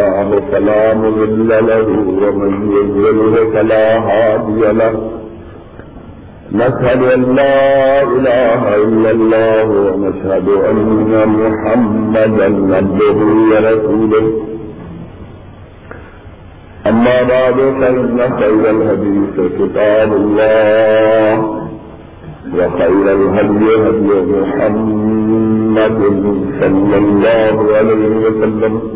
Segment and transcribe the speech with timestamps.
[0.00, 1.88] الله فلا مضل له
[2.22, 4.94] ومن يضلله فلا هادي له.
[6.52, 13.18] نشهد أن لا إله إلا الله ونشهد أن محمدا عبده
[13.50, 14.26] ورسوله.
[16.86, 21.32] أما بعد، فإن خير الحديث كتاب الله
[22.56, 26.00] وخير الهدي هدي محمد
[26.60, 28.89] صلى الله عليه وسلم.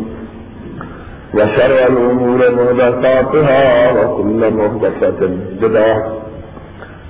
[1.35, 5.29] وشر الأمور مهدساتها وكل مهدسة
[5.61, 6.13] بدعة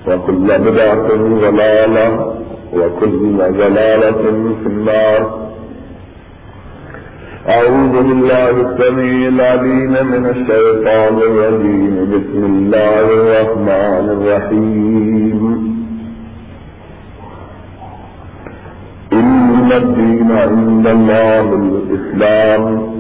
[0.08, 1.08] وكل بدعة
[1.42, 2.36] ضلالة
[2.74, 4.24] وكل ضلالة
[4.64, 5.46] في النار.
[7.50, 11.94] أعوذ بالله السميع العليم من الشيطان الرجيم.
[12.14, 15.42] بسم الله الرحمن الرحيم.
[19.14, 22.95] إن الدين عند الله الإسلام.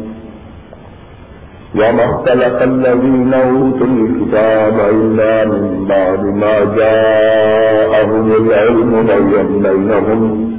[1.75, 10.51] وما اختلف الذين أوتوا الكتاب إلا من بعد ما جاءهم العلم بيا بينهم.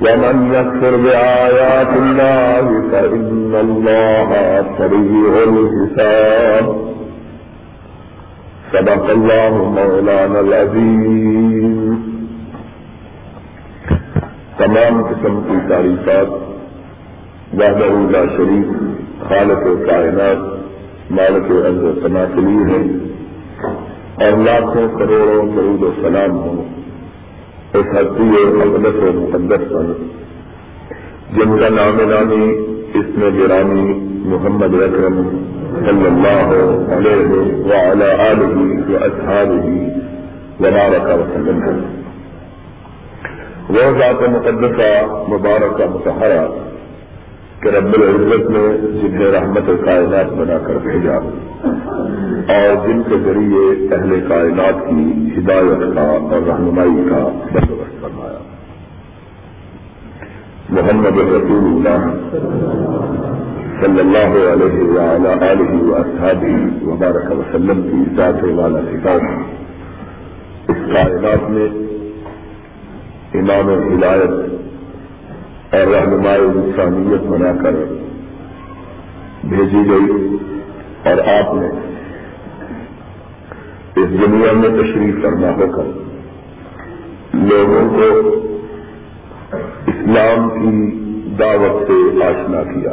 [0.00, 4.30] ومن يكفر بآيات الله فإن الله
[4.78, 6.66] سريع الحساب.
[8.72, 11.96] صدق الله مولانا العظيم.
[14.58, 16.28] تمام قسم کی تعریفات،
[17.54, 18.87] وحدہ لا شریف
[19.20, 20.58] خالق کائنات،
[21.10, 23.08] مالک عرض و تناسلی ہے
[24.24, 26.64] اور لاکھوں کروڑوں درود و سلام ہوں۔
[27.74, 29.82] اس حقی مقدس و مقدس پر۔
[31.36, 32.56] جن کا نام نامی
[32.94, 35.28] اس میں گرانی محمد اکرم
[35.74, 36.54] صلی اللہ
[36.92, 37.28] علیہ
[37.64, 38.56] وعلى آلہ
[38.90, 39.66] و اصحابہ
[40.60, 41.98] وبارک وسلم ہے
[43.68, 46.46] وہ ذات مقدسہ، مبارکہ متحرہ
[47.60, 48.62] کہ رب العزت نے
[49.00, 51.16] جنہیں رحمت کائنات بنا کر بھیجا
[52.54, 58.38] اور جن کے ذریعے اہل کائنات کی ہدایت کا اور رہنمائی کا بندوبست فرمایا۔
[60.70, 62.06] محمد رسول اللہ
[63.80, 66.54] صلی اللہ علیہ وعلا علیہ وصحابی
[66.86, 69.22] وبارک وسلم کی ذات والا صفات
[70.70, 71.68] اس کائنات میں
[73.34, 74.57] امام ہدایت
[75.72, 77.74] اور رہنمائی انسانیت بنا کر
[79.44, 80.36] بھیجی گئی
[81.04, 81.68] اور آپ نے
[83.96, 85.90] اس دنیا میں تشریف کرنا ہو کر
[87.34, 88.08] لوگوں کو
[89.86, 90.72] اسلام کی
[91.38, 92.92] دعوت سے آشنا کیا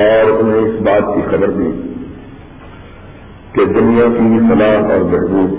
[0.00, 1.70] اور انہیں اس بات کی خبر دی
[3.52, 5.54] کہ دنیا کی فلاح اور بہبود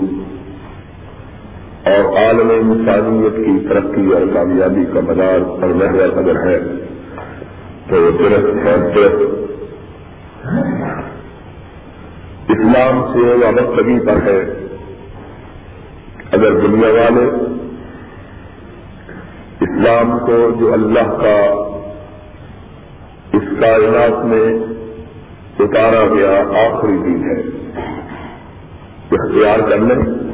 [1.86, 6.58] اور عالم انسانیت کی ترقی اور کامیابی کا مدار اور محرت اگر ہے،
[7.88, 9.44] تو وہ درخت ہے درخت
[12.48, 14.40] اسلام سے وابستگی پر ہے۔
[16.32, 17.24] اگر دنیا والے
[19.60, 21.38] اسلام کو جو اللہ کا
[23.32, 24.46] اس کائنات میں
[25.60, 26.34] اتارا گیا
[26.66, 27.40] آخری دن ہے،
[29.12, 30.25] اختیار کر لیں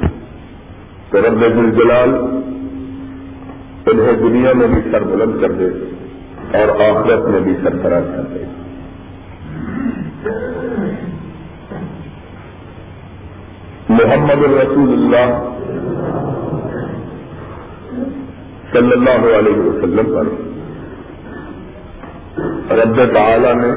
[1.13, 2.15] تو رب الجلال
[3.87, 5.69] انہیں دنیا میں بھی سر بلند کر دے
[6.59, 8.45] اور آخرت میں بھی سرفراز کر دے۔
[13.89, 15.33] محمد الرسول اللہ
[18.73, 20.27] صلی اللہ علیہ وسلم پر
[22.75, 23.73] رب تعالی نے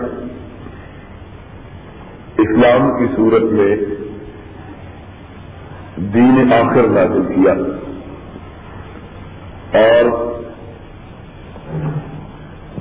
[2.37, 3.75] اسلام کی صورت میں
[5.97, 7.53] دین آخر نازل کیا۔
[9.79, 10.05] اور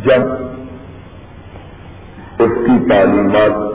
[0.04, 0.22] جب
[2.38, 3.74] اس کی تعلیمات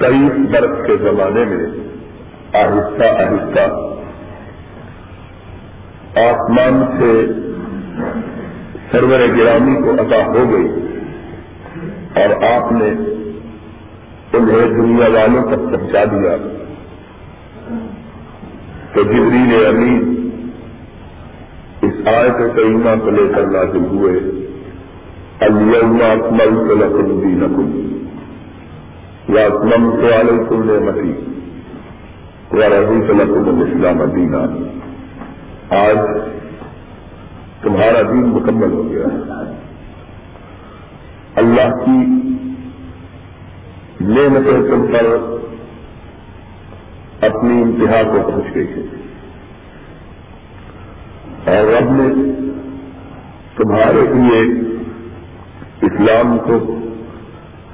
[0.00, 1.66] کئی برف کے زمانے میں
[2.62, 3.60] آہستہ آہستہ
[6.20, 7.26] آسمان سے
[8.92, 10.68] سرور گرامی کو عطا ہو گئی
[12.14, 12.88] اور آپ نے
[14.32, 16.63] انہیں دنیا والوں تک پہنچا دیا۔
[18.94, 20.28] تو جبریل امین
[21.82, 24.18] اس آیت کریمہ کو لے کر نازل ہوئے
[25.40, 27.70] الم اکمل لکم دینکم
[29.28, 31.12] یا اکمم تو علیکم نعمتی
[32.58, 34.44] یا رضی لکم الاسلام دینا
[35.82, 35.98] آج
[37.62, 39.54] تمہارا دین مکمل ہو گیا۔ ہے
[41.36, 41.98] اللہ کی
[44.00, 45.06] نعمتیں تم پر
[47.24, 48.80] اپنی انتہا کو پہنچ گئی ہے۔
[51.46, 52.14] اور رب نے
[53.56, 54.60] تمہارے لیے
[55.82, 56.78] اسلام کو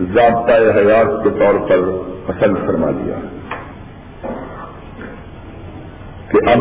[0.01, 1.79] ضابطۂ حیات کے طور پر
[2.27, 3.15] پسند فرما دیا۔
[6.29, 6.59] کہ اب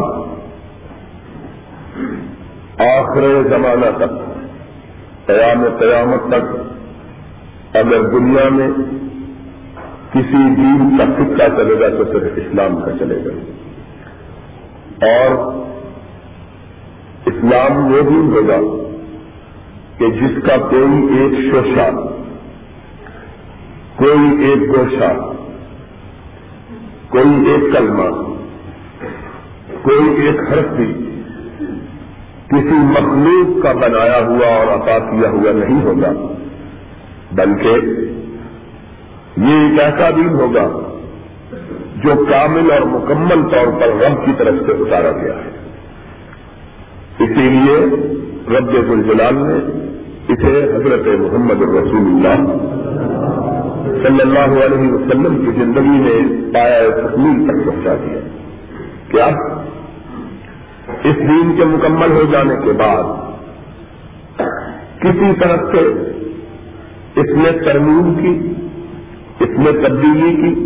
[2.82, 4.40] آخر زمانہ تک،
[5.28, 6.58] قیام قیامت تک،
[7.76, 8.68] اگر دنیا میں
[10.14, 13.32] کسی دین کا سکہ چلے گا تو صرف اسلام کا چلے گا۔
[15.06, 15.54] اور
[17.26, 18.60] اسلام وہ دین ہوگا
[19.98, 21.90] کہ جس کا کوئی ایک شوشا
[23.96, 25.14] کوئی ایک گوشہ،
[27.10, 28.10] کوئی ایک کلمہ،
[29.82, 30.42] کوئی ایک
[30.76, 30.94] بھی
[32.48, 36.12] کسی مخلوق کا بنایا ہوا اور عطا کیا ہوا نہیں ہوگا،
[37.32, 37.72] بلکہ
[39.38, 40.68] یہ ایک ایسا دین ہوگا
[41.96, 45.50] جو کامل اور مکمل طور پر رب کی طرف سے اتارا گیا ہے۔
[47.20, 47.78] اسی لیے
[48.58, 49.80] رب الجلال نے
[50.28, 52.52] اسے حضرت محمد رسول اللہ
[54.04, 58.20] صلی اللہ علیہ وسلم کی زندگی میں پایا تکمیل تک پہنچا دیا۔
[59.08, 59.26] کیا؟
[61.04, 63.04] اس دین کے مکمل ہو جانے کے بعد
[65.00, 65.80] کسی طرح سے
[67.16, 68.54] اس میں ترمیم کی۔
[69.40, 70.66] اس میں تبدیلی کی،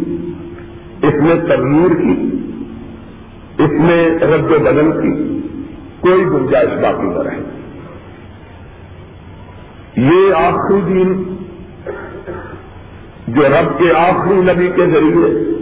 [1.07, 2.37] اس میں تغیر کی،
[3.57, 5.39] اس میں رد و بدل کی
[5.99, 7.39] کوئی گنجائش باقی نہ رہے۔
[9.97, 11.35] یہ آخری دین
[13.27, 15.53] جو رب کے آخری نبی کے ذریعے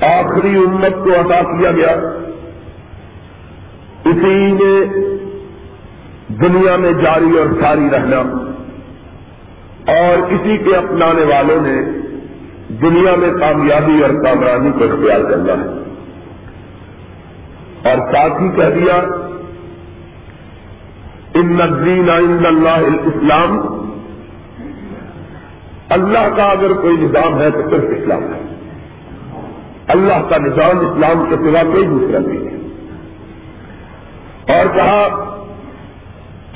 [0.00, 1.96] آخری امت کو عطا کیا گیا،
[4.04, 4.84] اسی نے
[6.28, 8.47] دنیا میں جاری اور ساری رہنا۔
[9.88, 11.82] اور اسی کے اپنانے والوں نے
[12.68, 15.78] دنیا میں کامیابی اور کامرانی کو اختیار کرنا ہے۔
[17.90, 18.96] اور ساتھ ہی کہہ دیا،
[21.34, 23.58] ان نظرین عند اللہ اسلام
[25.88, 28.54] اللہ کا اگر کوئی نظام ہے تو صرف اسلام ہے۔
[29.88, 32.58] اللہ کا نظام اسلام کے سوا کوئی دوسرا نہیں ہے۔
[34.58, 35.27] اور کہا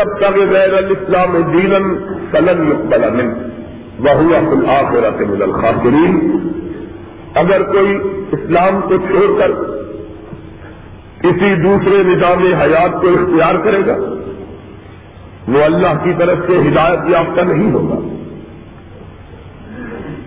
[0.02, 0.20] اب
[0.50, 1.74] غیر الاسلام دین
[2.32, 3.34] سلن یقبل من
[4.04, 6.16] وہ آخرت من الخاطرین
[7.34, 7.98] اگر کوئی
[8.32, 9.52] اسلام کو چھوڑ کر
[11.20, 13.96] کسی دوسرے نظام حیات کو اختیار کرے گا،
[15.48, 17.98] وہ اللہ کی طرف سے ہدایت یافتہ نہیں ہوگا۔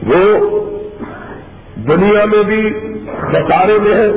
[0.08, 0.22] وہ
[1.88, 2.62] دنیا میں بھی
[3.22, 4.08] خسارے میں ہے،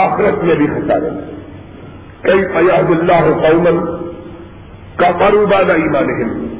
[0.00, 1.26] آخرت میں بھی خسارے میں
[2.22, 3.86] کئی فیاض اللہ قومن
[4.96, 6.50] کا پروباد ایمان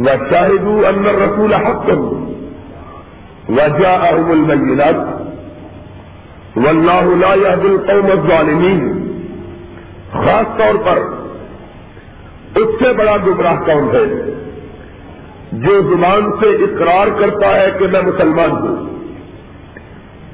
[0.00, 1.90] و شاہدو ان رسول حق.
[3.48, 5.20] وجا احم البینات
[6.56, 9.00] واللہ لا يهد القوم الظالمین
[10.12, 10.98] خاص طور پر
[12.58, 14.30] اس سے بڑا گمراہ کون ہے؟
[15.52, 18.86] جو زبان سے اقرار کرتا ہے کہ میں مسلمان ہوں۔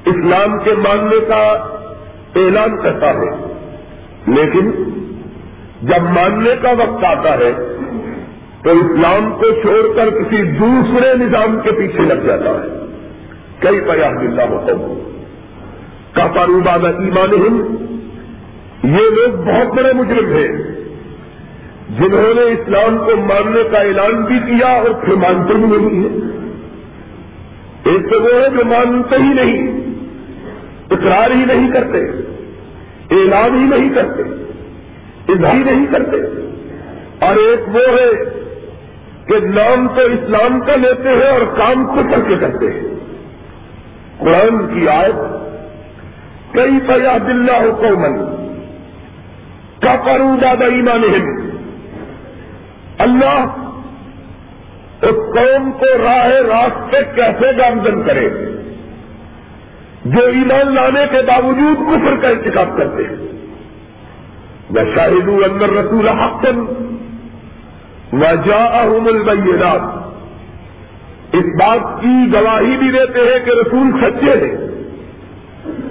[0.05, 1.47] اسلام کے ماننے کا
[2.35, 3.56] اعلان کرتا ہے۔
[4.27, 4.71] لیکن
[5.81, 7.51] جب ماننے کا وقت آتا ہے
[8.63, 12.85] تو اسلام کو چھوڑ کر کسی دوسرے نظام کے پیچھے لگ جاتا ہے۔
[13.59, 14.99] کئی پیاح اللہ حکم
[16.13, 17.87] کا کاروبار ایمان ہند
[18.83, 20.47] یہ لوگ بہت بڑے مجرم ہیں۔
[21.99, 26.27] جنہوں نے اسلام کو ماننے کا اعلان بھی کیا اور پھر مانتے بھی نہیں ہے
[27.83, 29.77] ایک تو وہ ہے جو مانتے ہی نہیں،
[30.91, 31.99] اقرار ہی نہیں کرتے۔
[33.11, 34.21] اعلان ہی نہیں کرتے،
[35.29, 36.17] اظہار نہیں کرتے۔
[37.25, 38.23] اور ایک وہ ہے
[39.27, 42.81] کہ نام تو اسلام کا لیتے ہیں اور کام کو کر کے کرتے ہیں۔
[44.19, 45.15] قرآن کی آیت،
[46.53, 48.17] کئی فیاد اللہ قومن
[49.81, 51.03] کا کروں زیادہ ایمان
[52.97, 53.67] اللہ
[55.01, 58.29] اس قوم کو راہ راستے کیسے گامزن کرے؟
[60.13, 63.15] جو ایمان لانے کے باوجود کفر کا انتخاب کرتے ہیں.
[64.69, 66.59] وہ شاہد اندر رسول حقن
[68.13, 69.81] و جا البینات
[71.35, 74.67] اس بات کی گواہی بھی دیتے ہیں کہ رسول سچے ہیں.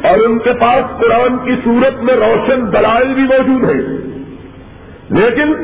[0.03, 3.83] اور ان کے پاس قرآن کی صورت میں روشن دلائل بھی موجود ہیں.
[5.11, 5.55] لیکن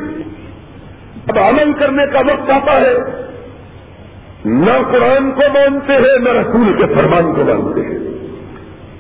[1.29, 2.97] اب عمل کرنے کا وقت آتا ہے.
[4.45, 8.12] نہ قرآن کو مانتے ہیں، نہ رسول کے فرمان کو مانتے ہیں.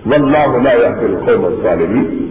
[0.06, 2.28] ولہ لا پھر قومت والے بھی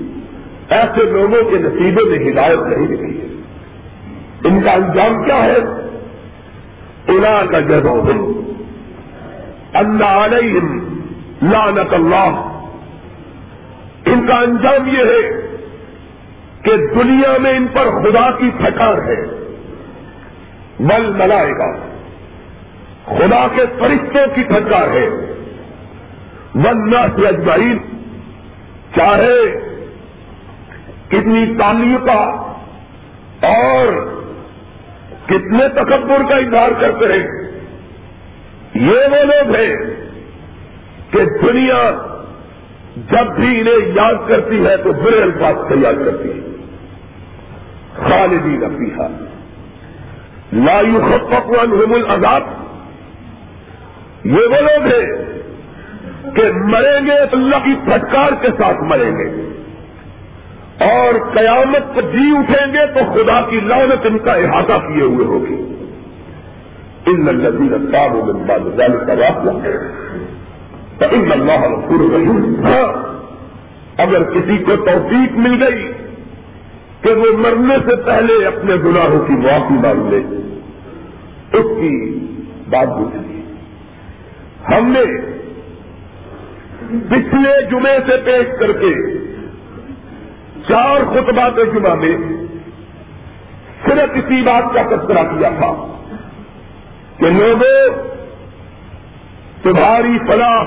[0.70, 3.26] ایسے لوگوں کے نصیبے میں ہدایت نہیں لکھی ہے
[4.44, 5.58] ان کا انجام کیا ہے؟
[7.08, 7.88] الا کا جب
[9.74, 11.00] اللہ علیہم
[11.42, 12.48] لعنت اللہ۔
[14.06, 15.42] ان کا انجام یہ ہے
[16.62, 19.22] کہ دنیا میں ان پر خدا کی پھٹار ہے۔
[20.80, 21.78] ول ملائے گا
[23.06, 25.31] خدا کے فرشتوں کی پھٹکار ہے۔
[26.56, 27.78] ون سے اجمعین،
[28.96, 29.40] چاہے
[31.08, 32.22] کتنی تعلیم کا
[33.48, 33.94] اور
[35.26, 37.28] کتنے تکبر کا اظہار کرتے ہیں،
[38.74, 39.76] یہ وہ لوگ ہیں
[41.12, 41.92] کہ دنیا
[42.96, 46.52] جب بھی انہیں یاد کرتی ہے تو برے الفاظ سے یاد کرتی ہے۔
[47.96, 49.08] خالدی نفیحہ
[50.54, 52.44] لا يخفف عنهم العذاب۔
[54.24, 55.41] یہ وہ لوگ ہیں
[56.36, 59.48] کہ مریں گے اللہ کی پھٹکار کے ساتھ مریں گے۔
[60.80, 65.26] اور قیامت کو جی اٹھیں گے تو خدا کی لعنت ان کا احاطہ کیے ہوئے
[65.26, 65.68] ہوگی۔
[67.06, 69.72] ان الذين تابوا من بعد ذلك واصلحوا
[71.00, 72.94] فان الله غفور رحيم ہاں
[73.98, 75.92] اگر کسی کو توفیق مل گئی
[77.02, 80.18] کہ وہ مرنے سے پہلے اپنے گناہوں کی معافی مانگ لے،
[81.58, 82.20] اس کی
[82.70, 83.42] بات دوسری
[84.70, 85.31] ہم نے
[86.92, 88.94] پچھلے جمعے سے پیش کر کے
[90.68, 92.18] چار خطبات جمعہ میں
[93.86, 95.72] صرف اسی بات کا تذکرہ کیا تھا
[97.18, 98.04] کہ لوگوں،
[99.64, 100.64] تمہاری فلاح،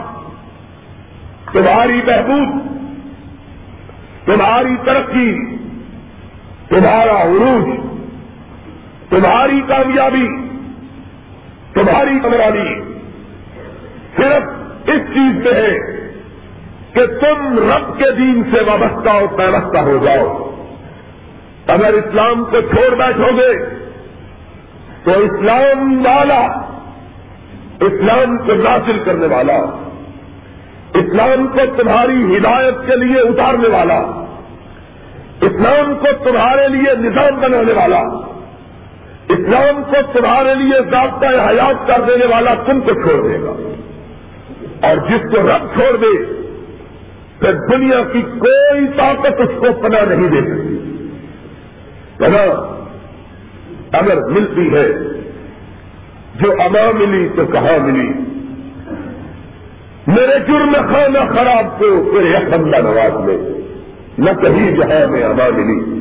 [1.52, 2.74] تمہاری بہبود
[4.24, 5.34] تمہاری ترقی،
[6.68, 7.68] تمہارا عروج،
[9.10, 10.28] تمہاری کامیابی،
[11.72, 12.80] تمہاری کمرانی
[14.16, 15.93] صرف اس چیز پہ ہے
[16.94, 20.50] کہ تم رب کے دین سے وابستہ اور پیوستہ ہو جاؤ۔
[21.66, 23.54] اگر اسلام کو چھوڑ بیٹھو گے،
[25.04, 26.40] تو اسلام والا،
[27.80, 29.56] اسلام کو ناصل کرنے والا،
[30.94, 33.98] اسلام کو تمہاری ہدایت کے لیے اتارنے والا،
[35.40, 38.00] اسلام کو تمہارے لیے نظام بنانے والا،
[39.28, 43.70] اسلام کو تمہارے لیے ضابطۂ حیات کر دینے والا تم کو چھوڑ دے گا۔
[44.88, 46.43] اور جس کو رب چھوڑ دے
[47.40, 50.78] پھر دنیا کی کوئی طاقت اس کو پناہ نہیں دے سکتی۔
[52.18, 52.74] پناہ
[53.92, 54.92] اگر ملتی ہے،
[56.34, 58.12] جو اما ملی تو کہاں ملی؟
[60.06, 63.38] میرے جرم خانہ خراب کو پھر بندہ نواز میں
[64.18, 66.00] نہ کہیں جہاں میں اما ملی۔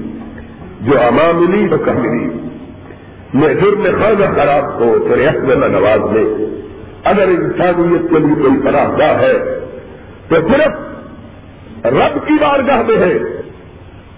[0.82, 2.48] جو اما ملی تو کہ ملی؟
[3.34, 6.24] میں جرم خانہ خراب کو پھر میں نہ نواز میں
[7.04, 9.34] اگر انسانیت کے لیے کوئی پناہ گاہ ہے،
[10.30, 10.93] تو صرف
[11.86, 13.14] رب کی بارگاہ میں ہے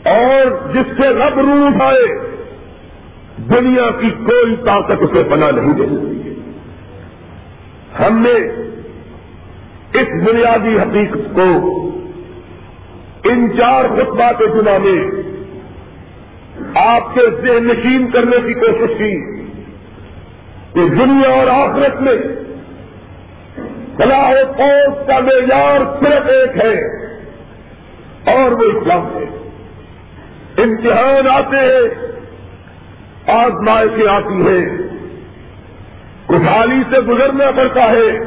[0.10, 2.06] اور جس سے رب روح آئے،
[3.38, 6.36] دنیا کی کوئی طاقت اسے پناہ نہیں دے سکتی۔
[8.04, 8.34] ہم نے
[10.02, 11.80] اس بنیادی حقیقت کو
[13.24, 15.22] ان چار خطبات چنا میں
[16.76, 19.42] آپ کے ذہن نشین کرنے کی کوشش کی
[20.74, 22.18] کہ دنیا اور آخرت میں
[23.98, 27.06] فلاح پوس کا معیار صرف ایک ہے۔
[28.26, 29.52] اور وہ اسلام ہے۔
[30.58, 32.16] امتحان آتے ہیں
[33.28, 34.62] آزمائشیں آتی ہے۔
[36.26, 38.20] کشحالی سے گزرنا پڑتا ہے۔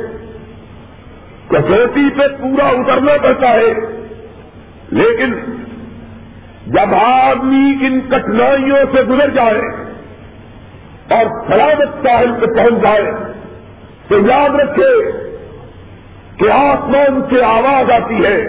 [1.49, 3.73] کسوٹی پہ پورا اترنا پڑتا ہے۔
[4.91, 5.35] لیکن
[6.67, 9.61] جب آدمی ان کٹھنائیوں سے گزر جائے
[11.15, 13.11] اور سلامت ساحل پہ پہنچ جائے
[14.09, 15.13] تو یاد رکھے
[16.37, 18.45] کہ آسمان سے آواز آتی ہے۔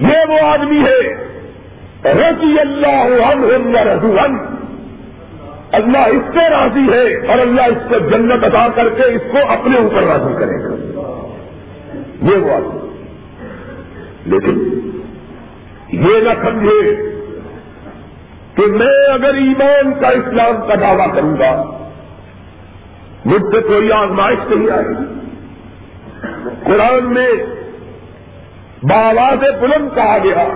[0.00, 1.24] یہ وہ آدمی ہے۔
[2.04, 4.16] رضی اللہ عنہ رضو
[5.72, 9.38] اللہ اس سے راضی ہے اور اللہ اس کو جنت ادا کر کے اس کو
[9.48, 10.74] اپنے اوپر راضی کرے گا۔
[12.22, 13.04] یہ وہ آدمی۔
[14.24, 14.80] لیکن
[15.92, 16.96] یہ نہ سمجھے
[18.54, 21.78] کہ میں اگر ایمان کا اسلام کا دعویٰ کروں گا،
[23.24, 25.04] مجھ سے کوئی آزمائش نہیں آئے گی۔
[26.64, 27.32] قرآن میں
[28.88, 30.48] باواز بلند کہا گیا۔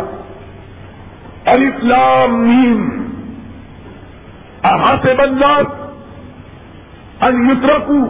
[1.47, 3.09] الاسلام نیم
[4.63, 5.67] احاط بندات
[7.21, 8.01] ان یترکو،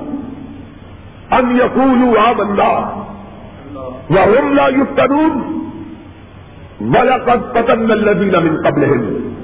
[1.31, 2.95] ان یقولو آ بندہ۔
[4.11, 5.59] وهم لا يفتنون
[6.81, 9.35] ولقد فتن الذين من قبلهم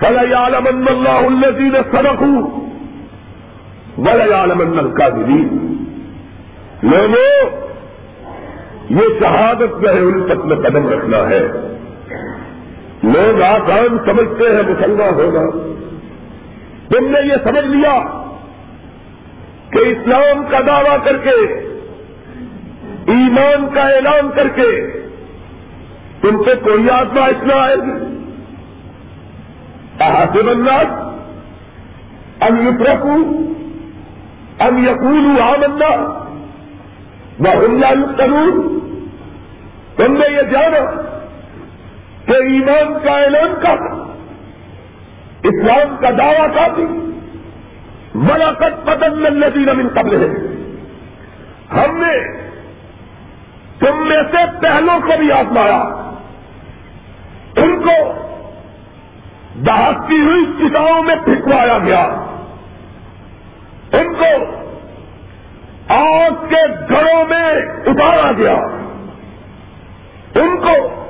[0.00, 2.48] فليعلمن الله الذين صدقوا
[3.98, 5.48] وليعلمن الكاذبين
[6.82, 7.50] لوگوں
[8.92, 11.40] یہ شہادت جو ہے ان تک میں قدم رکھنا ہے۔
[13.02, 15.50] لوگ آسان سمجھتے ہیں مسلمان ہوگا
[16.88, 18.00] تم نے یہ سمجھ لیا
[19.70, 21.36] کہ اسلام کا دعویٰ کر کے،
[23.12, 24.90] ایمان کا اعلان کر کے
[26.20, 28.18] تم سے کوئی آتما اتنا آئے گی۔
[30.00, 30.76] احاطے بننا
[32.40, 33.14] ان یترکو،
[34.60, 36.22] ان یقولو آمنا
[37.40, 38.78] و اللہ یقنون
[39.96, 41.02] تم نے یہ جانا
[42.26, 43.72] کہ ایمان کا اعلان کا
[45.42, 46.84] اسلام کا دعویٰ کا بھی
[48.14, 50.52] ملاقت پتن الذین من قبل ہے
[51.72, 52.42] ہم نے
[53.78, 55.82] تم میں سے پہلوں کو بھی آزمایا۔
[57.56, 58.12] ان کو
[59.54, 62.02] دہتی ہوئی کتابوں میں پھکوایا گیا۔
[63.92, 64.44] ان کو
[65.88, 67.48] آگ کے گھروں میں
[67.86, 68.56] اتارا گیا۔
[70.34, 71.04] ان کو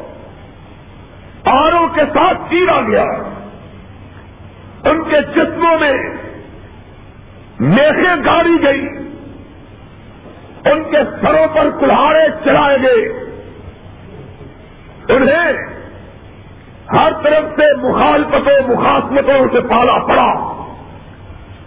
[1.44, 3.04] آروں کے ساتھ چیرا گیا۔
[4.90, 5.92] ان کے جسموں میں
[7.60, 8.88] میخیں گاڑی گئی۔
[10.64, 13.08] ان کے سروں پر کلاڑے چلائے گئے۔
[15.08, 15.52] انہیں
[16.92, 20.62] ہر طرف سے مخالفتوں، مخاصمتوں سے پالا پڑا۔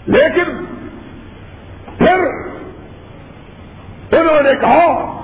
[0.06, 0.66] لیکن
[1.98, 2.20] پھر
[4.12, 5.15] انہوں نے کہا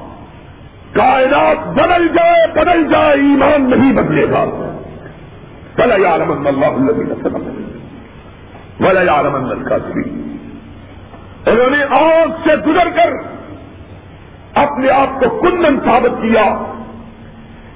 [0.93, 4.45] کائنات بدل جائے بدل جائے، ایمان نہیں بدلے گا۔
[5.75, 6.65] بلا یار من اللہ
[8.79, 9.75] بلا یار من کا
[11.45, 13.09] انہوں نے آگ سے گزر کر
[14.53, 16.43] اپنے آپ کو کندن ثابت کیا،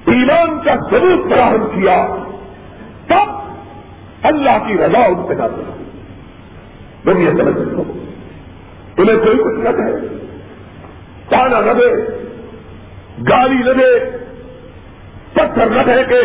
[0.06, 2.08] ایمان کا ضرور فراہم کیا،
[3.08, 3.32] تب
[4.24, 5.44] اللہ کی رضا ان پہ نہ
[7.04, 7.84] تم یہ سمجھ سکو
[8.98, 10.08] انہیں کوئی کچھ نہ کہے۔
[11.30, 12.25] تانا نہ دے۔
[13.20, 14.18] گالی نہ دے،
[15.34, 16.22] پتھر نہ کہے کہ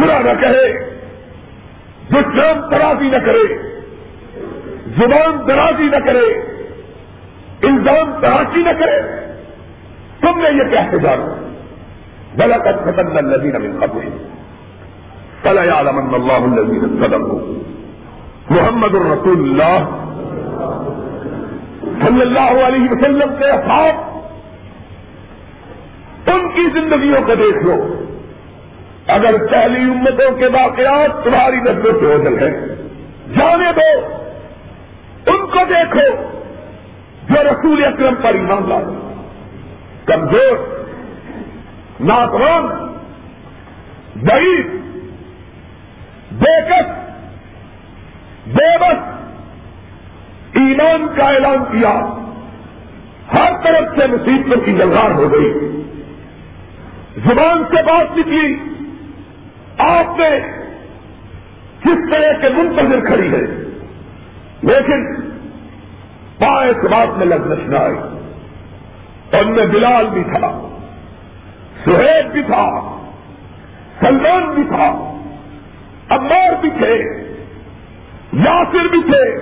[0.00, 0.72] برا نہ کہے،
[2.10, 3.58] دشمن ترازی نہ کرے،
[4.98, 6.56] زبان درازی نہ کرے،
[7.62, 9.00] الزام تراشی نہ کرے۔
[10.20, 11.52] تم نے یہ کہتے جانا
[12.36, 14.18] بلکت ختم الذين من قبلهم۔
[15.42, 17.62] فلا يعلمن الله الذين صدقوا۔
[18.50, 19.78] محمد الرسول اللہ
[21.82, 24.15] صلی اللہ علیہ وسلم کے اصحاب
[26.56, 28.02] کی زندگیوں کو دیکھ لو۔
[29.06, 32.50] اگر پہلی امتوں کے واقعات تمہاری نظروں سے اوجل ہے
[33.38, 34.16] جانے دو۔
[35.26, 36.22] ان کو دیکھو
[37.28, 38.78] جو رسول اکرم پر ایمان لا
[40.04, 40.56] کمزور
[42.00, 42.86] ناتوان
[44.16, 44.66] ضعیف،
[46.32, 46.90] بےکس
[48.46, 49.16] بے بس
[50.54, 51.94] ایمان کا اعلان کیا،
[53.34, 55.52] ہر طرف سے مصیبتوں کی جلغار ہو گئی۔
[57.16, 58.56] زبان سے بات نکلی۔
[59.78, 60.40] آپ نے
[61.80, 63.40] کس طرح کے منتظر کھڑی ہے
[64.62, 65.14] لیکن
[66.38, 67.94] پائے کے بعد میں لگنش نہ آئی۔
[69.36, 70.68] اور میں بلال بھی تھا،
[71.84, 72.70] سہیب بھی تھا،
[74.00, 74.88] سلمان بھی تھا
[76.08, 76.94] امار بھی تھے،
[78.32, 79.36] یاسر بھی تھے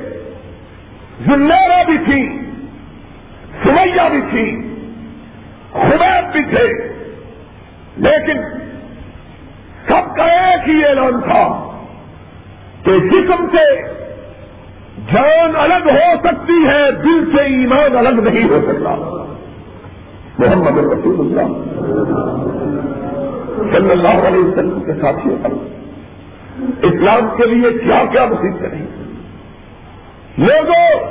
[1.26, 2.38] زلیرا بھی تھی
[3.64, 4.74] سمیا بھی تھی،
[5.72, 6.94] خبیب بھی تھے۔
[7.96, 8.40] لیکن
[9.88, 11.70] سب کا ایک ہی اعلان تھا
[12.84, 13.82] کہ جسم سے
[15.12, 19.20] جان الگ ہو سکتی ہے، دل سے ایمان الگ نہیں ہو سکتا۔
[20.38, 21.46] محمد رسول اللہ
[23.72, 25.50] صلی اللہ علیہ وسلم کے ساتھیوں پر
[26.82, 28.82] اسلام کے لیے کیا کیا مصیبت کریں
[30.38, 31.06] لوگوں،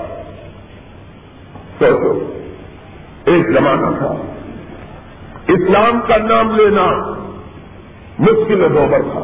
[1.80, 2.34] سوچو،
[3.26, 4.33] ایک زمانہ تھا۔
[5.47, 6.86] اسلام کا نام لینا
[8.19, 9.19] مشکل دوبر تھا۔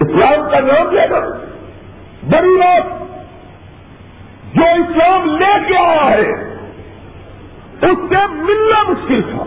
[0.00, 1.18] اسلام کا نام لینا
[2.30, 3.00] بڑی بات۔
[4.54, 6.30] جو اسلام لے کے آیا ہے،
[7.82, 9.44] اس سے ملنا مشکل تھا۔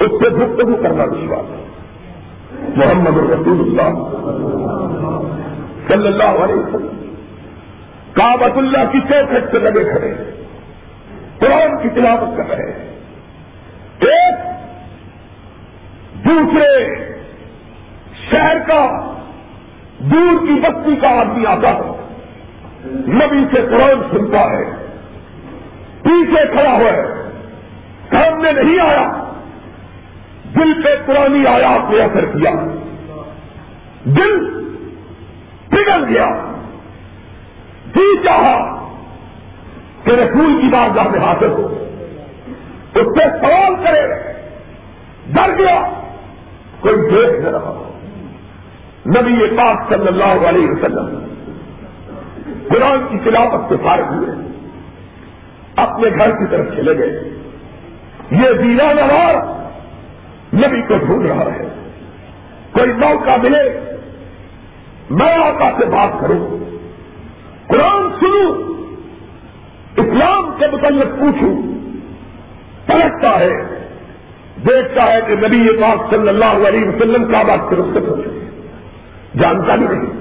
[0.00, 1.64] اس سے گفتگو کرنا بات ہے۔
[2.76, 3.98] محمد الرسول اللہ
[5.88, 7.14] صلی اللہ علیہ وسلم
[8.12, 10.14] کابت اللہ کی چوکھٹ سے لگے کھڑے،
[11.38, 13.03] قرآن کی تلاوت کر رہے ہیں۔
[14.00, 14.34] ایک
[16.24, 16.94] دوسرے
[18.30, 19.12] شہر کا
[19.98, 22.04] دور کی بستی کا آدمی آتا ہے۔
[22.90, 24.86] نبی سے قرآن سنتا ہے۔
[26.02, 27.02] پیچھے کھڑا ہوا ہے۔
[28.10, 29.32] سامنے نہیں آیا۔
[30.54, 32.50] دل پہ پرانی آیات نے اثر کیا۔
[34.04, 34.64] دل
[35.70, 36.26] پگل گیا۔
[37.94, 38.88] جی چاہا
[40.04, 41.83] کہ رسول کی بات میں حاصل ہو۔
[42.94, 44.32] اس سے سوال کرے
[45.26, 45.82] ڈر گیا۔
[46.80, 47.90] کوئی دیکھ نہ رہا۔
[49.06, 51.24] نبی پاک صلی اللہ علیہ وسلم
[52.68, 54.28] قرآن کی خلافت سے فارغ ہوئے۔
[55.76, 57.10] اپنے گھر کی طرف چلے گئے۔
[58.30, 59.34] یہ دینا نوار
[60.54, 61.90] نبی کو ڈھونڈ رہا ہے۔
[62.72, 63.80] کوئی موقع ملے۔
[65.10, 66.58] میں آقا سے بات کروں۔
[67.68, 68.54] قرآن سنوں۔
[69.96, 71.73] اسلام کے متعلق پوچھوں۔
[72.86, 73.84] پلٹتا ہے۔
[74.68, 78.16] دیکھتا ہے کہ نبی پاک صلی اللہ علیہ وسلم کا بات سے رخصت ہو
[79.40, 80.12] جانتا بھی نہیں،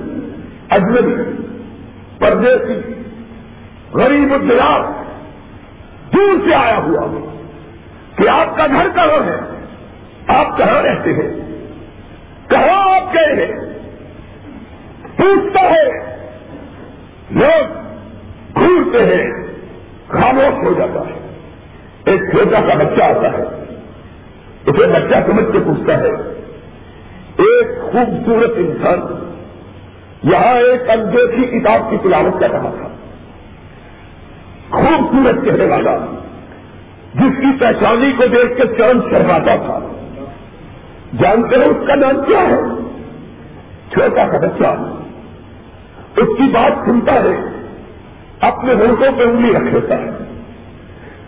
[0.69, 1.43] اجنبی،
[2.19, 2.93] پردیسی،
[3.93, 4.85] غریب الدلاس
[6.13, 7.29] دور سے آیا ہوا
[8.15, 9.39] کہ آپ کا گھر کہاں ہے،
[10.27, 11.43] آپ کہاں رہتے ہیں؟
[12.49, 13.53] کہاں آپ گئے ہیں؟
[15.17, 15.87] پوچھتا ہے۔
[17.31, 17.73] لوگ
[18.55, 19.31] گھومتے ہیں،
[20.07, 21.22] خاموش ہو جاتا ہے۔
[22.05, 23.43] ایک چھوٹا سا بچہ آتا ہے۔
[24.65, 26.09] اسے بچہ سمجھ کے پوچھتا ہے،
[27.37, 28.99] ایک خوبصورت انسان،
[30.23, 32.87] یہاں ایک اندیکھی کتاب کی تلاوت کر رہا تھا۔
[34.69, 35.97] خوبصورت کہنے والا،
[37.13, 39.79] جس کی پہچانی کو دیکھ کے چرم شرماتا تھا۔
[41.19, 42.61] جانتے ہیں اس کا نام کیا ہے؟
[43.93, 44.83] چھوٹا سا بچہ۔
[46.19, 47.63] اس کی بات سنتا ہے،
[48.39, 50.12] اپنے ہنسوں پہ انگلی رکھ لیتا ہے۔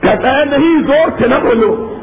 [0.06, 1.94] کہتا ہے نہیں زور سے نہ بولو،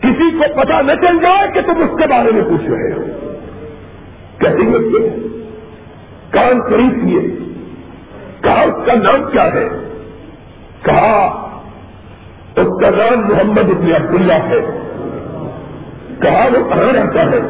[0.00, 3.02] کسی کو پتا نہ چل جائے کہ تم اس کے بارے میں پوچھ رہے ہو۔
[4.38, 5.16] کہتے ہیں،
[6.30, 7.46] کان قریب کیے
[8.40, 9.68] کہا، اس کا نام کیا ہے؟
[10.82, 11.26] کہا،
[12.56, 14.60] اس کا نام محمد ابن عبداللہ ہے۔
[16.22, 17.40] کہا، وہ کہاں رہتا ہے؟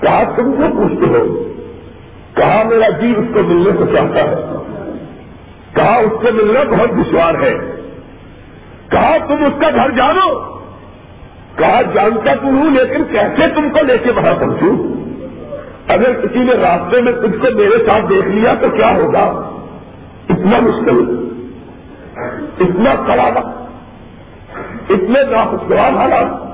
[0.00, 1.52] کہا، تم کو پوچھتے ہو۔
[2.34, 4.34] کہا، میرا جی اس کو ملنے کو چاہتا ہے۔
[5.74, 7.75] کہا، اس کو ملنا بہت دشوار ہے۔
[8.90, 10.56] کہا، تم اس کا گھر جانو.
[11.56, 14.76] کہا، جانتا تو ہوں، لیکن کیسے تم کو لے کے وہاں پہنچوں؟
[15.88, 19.22] اگر کسی نے راستے میں تجھ کو میرے ساتھ دیکھ لیا تو کیا ہوگا؟
[20.28, 21.26] اتنا مشکل،
[22.60, 23.40] اتنا کڑا
[24.88, 26.46] اتنے ناخوشگوار حالات،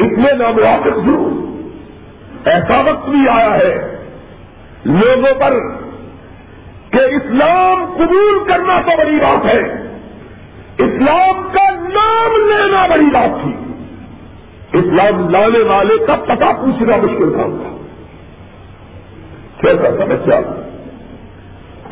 [0.00, 1.44] اتنے نامواقف ہوں
[2.44, 3.98] ایسا وقت بھی آیا ہے
[4.84, 5.54] لوگوں پر
[6.90, 9.93] کہ اسلام قبول کرنا تو بڑی بات ہے۔
[10.78, 13.52] اسلام کا نام لینا بڑی بات تھی۔
[14.78, 17.76] اسلام لانے والے کا پتا پوچھنا مشکل کام تھا۔
[19.60, 20.34] چھوٹا سا بچہ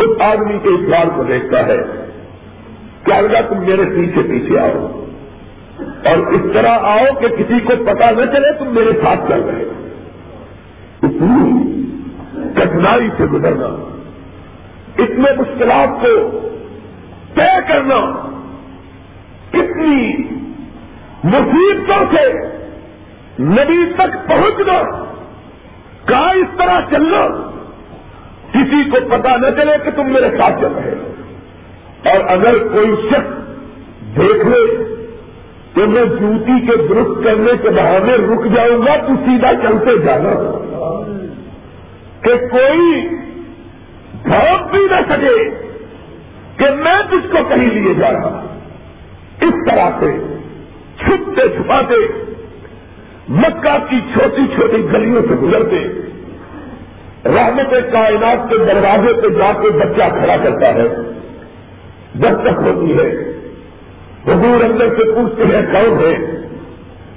[0.03, 1.77] اس آدمی کے اسلام کو دیکھتا ہے
[3.05, 5.05] کیا اگر تم میرے پیچھے پیچھے آؤ۔
[6.05, 9.65] اور اس طرح آؤ کہ کسی کو پتا نہ چلے تم میرے ساتھ چل رہے
[11.03, 11.63] اتنی
[12.55, 13.67] کٹنائی سے گزرنا،
[14.99, 16.39] اتنے مشکلات کو
[17.35, 18.29] طے کرنا
[19.53, 20.23] کتنی
[21.25, 22.33] مصیبتوں سے
[23.43, 25.05] نبی تک پہنچنا
[26.05, 27.51] کہا اس طرح چلنا؟
[28.53, 30.95] کسی کو پتا نہ چلے کہ تم میرے ساتھ چل رہے
[32.11, 33.43] اور اگر کوئی شخص
[34.17, 34.85] دیکھ لے
[35.75, 40.59] کہ میں جوتی کے درست کرنے کے بہانے رک جاؤں گا تو سیدھا چلتے جانا۔
[42.23, 43.09] کہ کوئی
[44.23, 45.51] بھوک بھی نہ سکے
[46.57, 48.62] کہ میں تجھ کو کہیں لیے جا رہا ہوں۔
[49.43, 50.37] اس طرح سے
[50.99, 51.95] چھپتے چھپاتے
[53.29, 55.89] مکہ کی چھوٹی چھوٹی گلیوں سے گزرتے
[57.25, 60.89] رحمت کائنات کے دروازے پہ جا کے بچہ کھڑا کرتا ہے۔
[62.15, 63.33] دستک ہوتی ہے۔
[64.25, 66.17] حضور اندر سے پوچھتے ہیں، کون ہے؟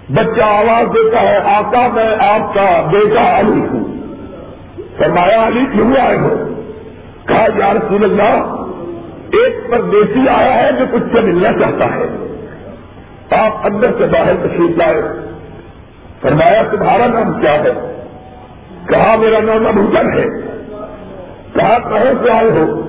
[0.10, 3.84] بچہ آواز دیتا ہے، آقا میں آپ کا بیٹا علی ہوں۔
[4.98, 6.30] فرمایا، علی کیوں آئے ہو؟
[7.28, 8.55] کہا، یا رسول اللہ
[9.40, 12.06] ایک پردیسی آیا ہے جو کچھ سے ملنا چاہتا ہے۔
[13.32, 15.02] آپ اندر سے باہر تشریف لائے۔
[16.22, 18.04] فرمایا، تمہارا نام کیا ہے؟
[18.88, 20.26] کہا، میرا نام ابوجن ہے۔
[21.54, 22.82] کہا، کہاں سے آئے ہو؟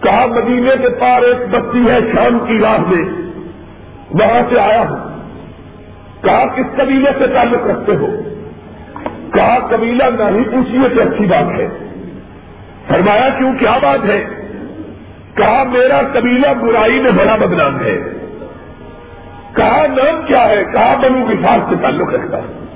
[0.00, 3.08] کہا، مدینے کے پار ایک بستی ہے شام کی راہ میں۔
[4.10, 4.96] وہاں سے آیا ہوں۔
[6.22, 8.06] کہا، کس قبیلے سے تعلق رکھتے ہو؟
[9.32, 11.68] کہا، قبیلہ نہ ہی پوچھیے تو اچھی بات ہے۔
[12.88, 14.39] فرمایا، کیوں؟ کیا بات ہے؟
[15.40, 17.98] کہا میرا قبیلہ برائی میں بڑا بدنام ہے۔
[19.56, 22.66] کہا نام کیا ہے؟ کہا بنو وفاق سے تعلق رکھتا ہے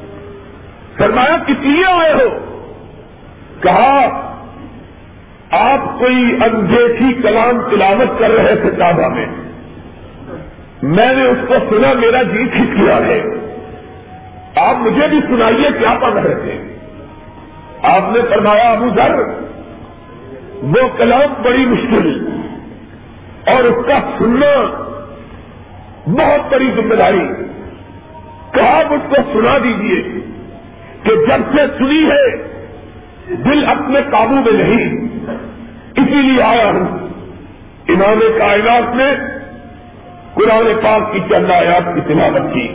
[0.99, 2.39] فرمایا، کس لیے آئے ہو؟
[3.61, 4.07] کہا،
[5.51, 9.27] آپ کوئی انگیٹھی کلام تلاوت کر رہے تھے کعبہ میں۔
[10.83, 13.23] میں نے اس کو سنا، میرا جی ٹھیک کیا ہے۔
[14.57, 16.77] آپ مجھے بھی سنائیے کیا پڑھ رہے تھے۔
[17.83, 19.15] آپ نے فرمایا، ابو ذر،
[20.63, 22.34] وہ کلام بڑی مشکل
[23.47, 24.85] اور اس کا سننا
[26.07, 27.29] بہت بڑی ذمہ داری
[28.53, 30.03] کہا مجھ کو سنا دیجیے
[31.03, 32.37] کہ جب سے سنی ہے،
[33.29, 35.05] دل اپنے قابو میں نہیں۔
[35.97, 37.09] اسی لیے آیا ہوں۔
[37.89, 39.15] امام کائنات نے
[40.35, 42.69] قرآن پاک کی چند آیات کی تلاوت کی۔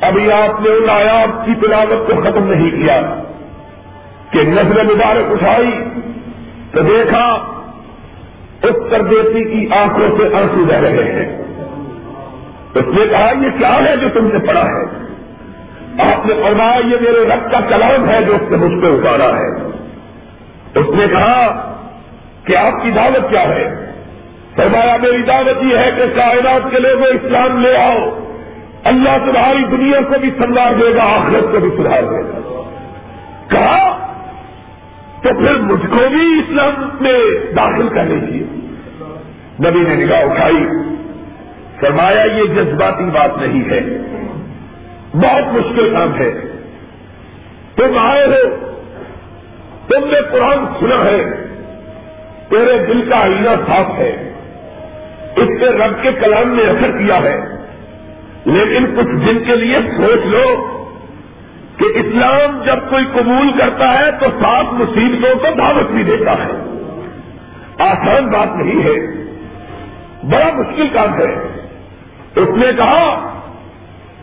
[0.00, 3.22] ابھی آپ نے ان آیات کی تلاوت کو ختم نہیں کیا
[4.30, 5.70] کہ نظر مبارک اٹھائی
[6.72, 7.51] تو دیکھا
[8.62, 11.42] اتر دیسی کی آنکھوں سے آنسو بہ رہے ہیں۔
[12.74, 15.02] اس نے کہا، یہ کیا ہے جو تم نے پڑھا ہے؟
[16.12, 19.36] آپ نے فرمایا، یہ میرے رب کا کلام ہے جو اس نے مجھ پہ اتارا
[19.36, 19.48] ہے۔
[20.74, 21.72] اس نے کہا،
[22.44, 23.92] کہ آپ کی دعوت کیا ہے؟
[24.56, 28.18] فرمایا، میری دعوت یہ ہے کہ کائنات کے لوگوں اسلام لے آؤ۔
[28.84, 32.62] اللہ تمہاری دنیا کو بھی سنوار دے گا، آخرت کو بھی سدھار دے گا۔
[33.48, 33.91] کہا
[35.22, 37.20] تو پھر مجھ کو بھی اسلام میں
[37.56, 38.46] داخل کر لیجیے
[39.68, 40.66] نبی نے نگاہ اٹھائی۔
[41.80, 43.80] فرمایا، یہ جذباتی بات نہیں ہے۔
[45.14, 46.30] بہت مشکل کام ہے۔
[47.76, 48.72] تم آئے ہو۔
[49.88, 51.24] تم نے قرآن سنا ہے۔
[52.48, 54.32] تیرے دل کا آئینہ صاف ہے۔
[55.36, 57.36] اس سے رب کے کلام نے اثر کیا ہے۔
[58.44, 60.78] لیکن کچھ دن کے لیے سوچ لو۔
[61.82, 66.78] کہ اسلام جب کوئی قبول کرتا ہے تو سات مصیبتوں کو دعوت بھی دیتا ہے۔
[67.78, 69.22] آسان بات نہیں ہے۔
[70.22, 71.34] بڑا مشکل کام ہے۔
[72.36, 73.32] اس نے کہا،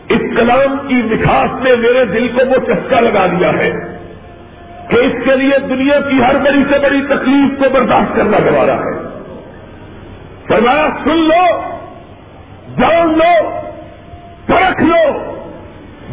[0.08, 3.70] اس کلام کی مٹھاس نے میرے دل کو وہ چسکا لگا دیا ہے
[4.88, 8.74] کہ اس کے لیے دنیا کی ہر بڑی سے بڑی تکلیف کو برداشت کرنا گوارا
[8.74, 9.20] ہے۔
[10.48, 11.60] فرمایا، سن لو،
[12.78, 13.50] جان لو،
[14.46, 15.32] پرکھ لو،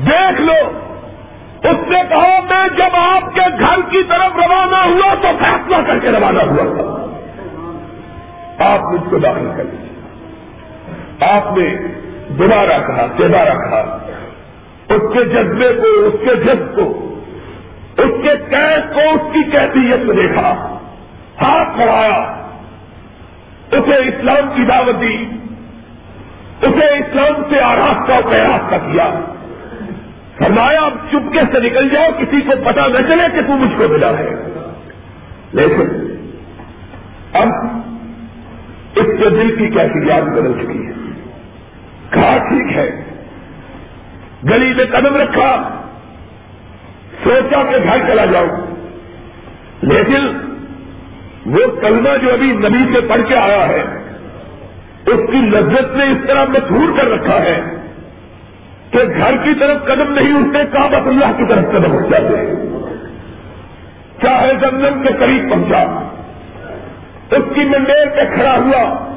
[0.06, 0.88] دیکھ لو۔
[1.70, 6.00] اس نے کہا، میں جب آپ کے گھر کی طرف روانہ ہوا تو فیصلہ کر
[6.00, 7.08] کے روانہ ہوا.
[8.74, 9.88] آپ مجھ کو داخل کر لیجیے
[11.26, 11.76] آپ نے
[12.30, 13.98] دوبارہ کہا دوبارہ کہا،
[14.90, 17.20] اس کے جذبے کو، اس کے جذب کو،
[17.98, 20.78] اس کے قید کو، اس کی کیفیت میں دیکھا۔
[21.42, 22.48] ہاتھ بڑھایا۔
[23.72, 25.26] اسے اسلام کی دعوت دی۔
[26.62, 28.30] اسے اسلام سے آراستہ
[28.70, 29.10] کا کیا۔
[30.40, 33.88] فرمایا، اب چپکے سے نکل جاؤ، کسی کو پتا نہ چلے کہ تم مجھ کو
[33.88, 34.30] ملا ہے۔
[35.54, 35.88] لیکن،
[37.34, 37.48] اب
[38.96, 40.92] اس کے دل کی کیفیات بدل چکی ہے۔
[42.10, 43.04] کہا، ٹھیک ہے۔
[44.44, 45.82] گلی میں قدم رکھا۔
[47.24, 48.76] سوچا کہ گھر چلا جاؤں۔
[49.82, 50.28] لیکن،
[51.46, 53.84] وہ کلمہ جو ابھی نبی سے پڑھ کے آیا ہے،
[55.06, 57.77] اس کی لذت نے اس طرح مشہور کر رکھا ہے۔
[58.92, 62.56] کہ گھر کی طرف قدم نہیں اٹھتے کابت اللہ کی طرف قدم اٹھ جاتے
[64.22, 66.10] چاہے جنگل کے قریب پہنچا
[67.32, 69.12] اس کی منڈیر پہ کھڑا ہوا،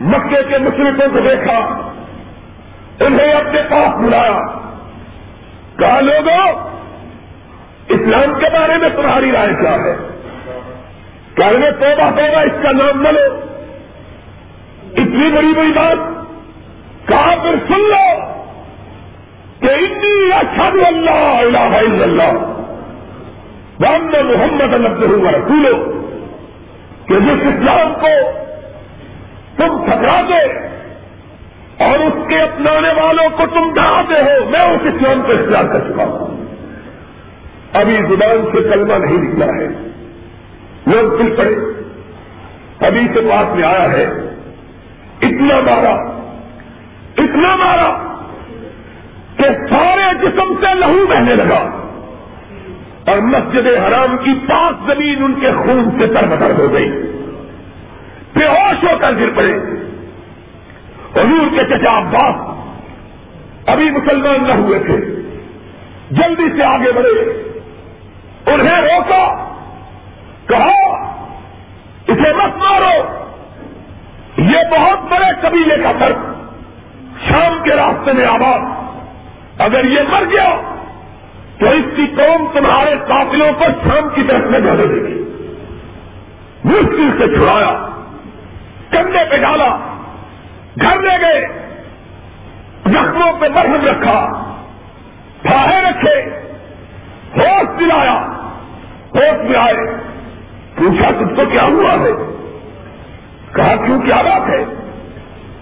[0.00, 1.90] مکے کے مشرقوں کو دیکھا،
[3.00, 4.38] انہیں اپنے پاس بلایا۔
[5.78, 6.52] کہا لوگوں
[7.88, 9.96] اسلام کے بارے میں تمہاری رائے کیا ہے؟
[11.34, 13.40] کہنے توبہ توبہ، اس کا نام نہ لو
[14.92, 15.96] اتنی بڑی بڑی بات،
[17.08, 18.37] کہا، پھر سن لو۔
[19.60, 22.32] کہ اتنی اشد اللہ الہ الا اللہ
[23.78, 25.92] محمد محمد اللہ رسولو
[27.06, 28.30] کہ جس اسلام کو
[29.56, 30.68] تم ٹھکرا دے
[31.84, 35.80] اور اس کے اپنانے والوں کو تم ڈراتے ہو، میں اس اسلام کو اختیار کر
[35.80, 36.44] چکا ہوں۔
[37.72, 39.68] ابھی زبان سے کلمہ نہیں نکلا ہے۔
[40.86, 41.54] لوگ دل پڑے۔
[42.86, 44.04] ابھی سے پاس میں آیا ہے۔
[45.22, 45.94] اتنا مارا۔
[47.18, 48.07] اتنا مارا۔
[49.38, 51.88] کہ سارے جسم سے لہو بہنے لگا
[53.06, 56.88] اور مسجد حرام کی پانچ زمین ان کے خون سے تر بتر ہو گئی۔
[58.36, 59.54] بے ہوش ہو کر گر پڑے۔
[61.16, 62.58] حضور کے چچا عباس
[63.66, 64.96] ابھی مسلمان نہ ہوئے تھے۔
[66.10, 67.42] جلدی سے آگے بڑھے۔
[68.46, 69.54] انہیں روکا۔
[70.48, 71.04] کہا،
[72.08, 73.24] اسے مت مارو۔
[74.42, 76.18] یہ بہت بڑے قبیلے کا فرق
[77.28, 78.77] شام کے راستے میں آباد۔
[79.58, 80.60] اگر یہ مر گیا
[81.58, 85.24] تو اس کی قوم تمہارے قافلوں پر شام کی طرف میں ڈالے دے گی۔
[86.64, 87.88] مشکل سے چھڑایا،
[88.90, 89.76] کندھے پہ ڈالا،
[90.80, 91.46] گھر لے گئے،
[92.86, 94.44] زخموں پہ مرہم رکھا
[95.42, 96.30] پھاہے رکھے،
[97.36, 98.26] ہوش دلایا،
[99.14, 99.86] ہوش میں آئے
[100.76, 102.12] پوچھا تم کو کیا ہوا ہے؟
[103.54, 104.64] کہا، کیوں کیا بات ہے؟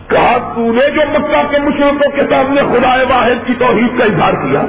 [0.08, 4.32] کہا، تو نے جو مکہ کے مشرقوں کے سامنے خدا واحد کی توحید کا اظہار
[4.32, 4.62] کیا،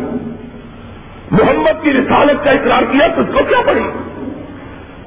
[1.31, 3.83] محمد کی رسالت کا اقرار کیا، تو اس کو کیا پڑی؟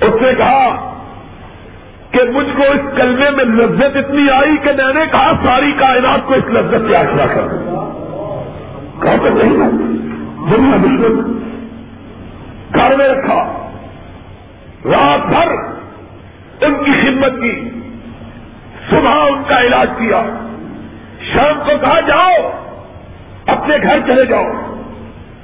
[0.01, 0.93] اس نے کہا
[2.11, 6.27] کہ مجھ کو اس کلمے میں لذت اتنی آئی کہ میں نے کہا، ساری کائنات
[6.27, 7.49] کو اس لذت سے آشنا کر
[9.03, 9.57] کہا تو نہیں
[10.51, 11.29] دنیا مشرق
[12.75, 13.43] گھر میں رکھا،
[14.85, 15.53] رات بھر
[16.67, 17.80] ان کی خدمت کی۔
[18.91, 20.23] صبح ان کا علاج کیا۔
[21.33, 22.51] شام کو کہا، جاؤ،
[23.47, 24.45] اپنے گھر چلے جاؤ۔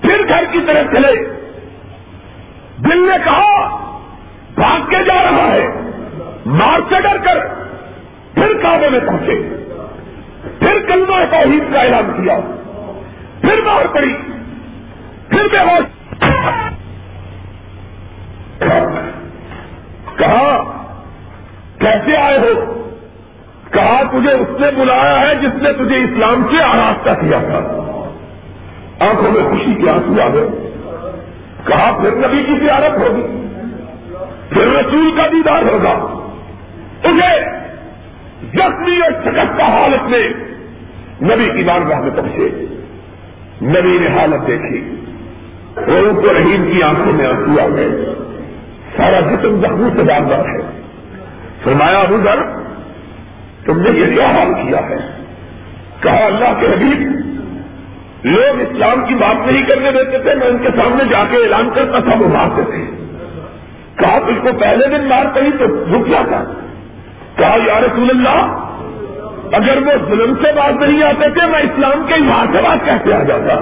[0.00, 1.24] پھر گھر کی طرف چلے۔
[2.76, 3.76] دل نے کہا
[4.54, 5.68] بھاگ کے جا رہا ہے۔
[6.46, 7.38] مار سے ڈر کر
[8.35, 9.64] پھر کعبے میں پہنچے۔
[10.59, 12.38] پھر کلمہ توحید کا اعلان کیا۔
[13.40, 14.14] پھر مار پڑی۔
[15.28, 16.14] پھر بے ہوش۔
[20.16, 20.64] کہا،
[21.78, 22.86] کیسے آئے ہو؟
[23.70, 27.59] کہا تجھے اس نے بلایا ہے جس نے تجھے اسلام سے آراستہ کیا تھا۔
[29.00, 30.48] آنکھوں میں خوشی کے آنسو آ گئے۔
[31.66, 33.46] کہا پھر نبی کی زیارت ہوگی۔
[34.50, 36.29] پھر رسول کا دیدار ہوگا۔
[37.00, 37.42] تجھے
[38.42, 40.29] زخمی اور شکستہ حالت میں
[41.22, 42.48] نبی کی بارگاہ میں پہنچے۔
[43.62, 44.94] نبی نے حالت دیکھی۔
[45.76, 47.88] روح کو رحیم کی آنکھوں میں آنسو آ گئے۔
[48.96, 50.83] سارا جسم زخمی سے باندھا ہے۔
[51.64, 52.65] فرمایا، ابو ذر
[53.66, 55.22] تم نے یہ کیا حال کیا ہے؟
[56.00, 57.12] کہا اللہ کے حبیب،
[58.24, 61.70] لوگ اسلام کی بات نہیں کرنے دیتے تھے، میں ان کے سامنے جا کے اعلان
[61.74, 63.07] کرتا تھا، وہ مارتے تھے۔
[63.96, 66.44] کہا، تجھ کو پہلے دن مار کہیں تو رک جاتا
[67.37, 68.64] کہا، یا رسول اللہ،
[69.52, 73.14] اگر وہ ظلم سے بات نہیں آتے تھے، میں اسلام کے یہاں سے بات کیسے
[73.14, 73.55] آ جاتا۔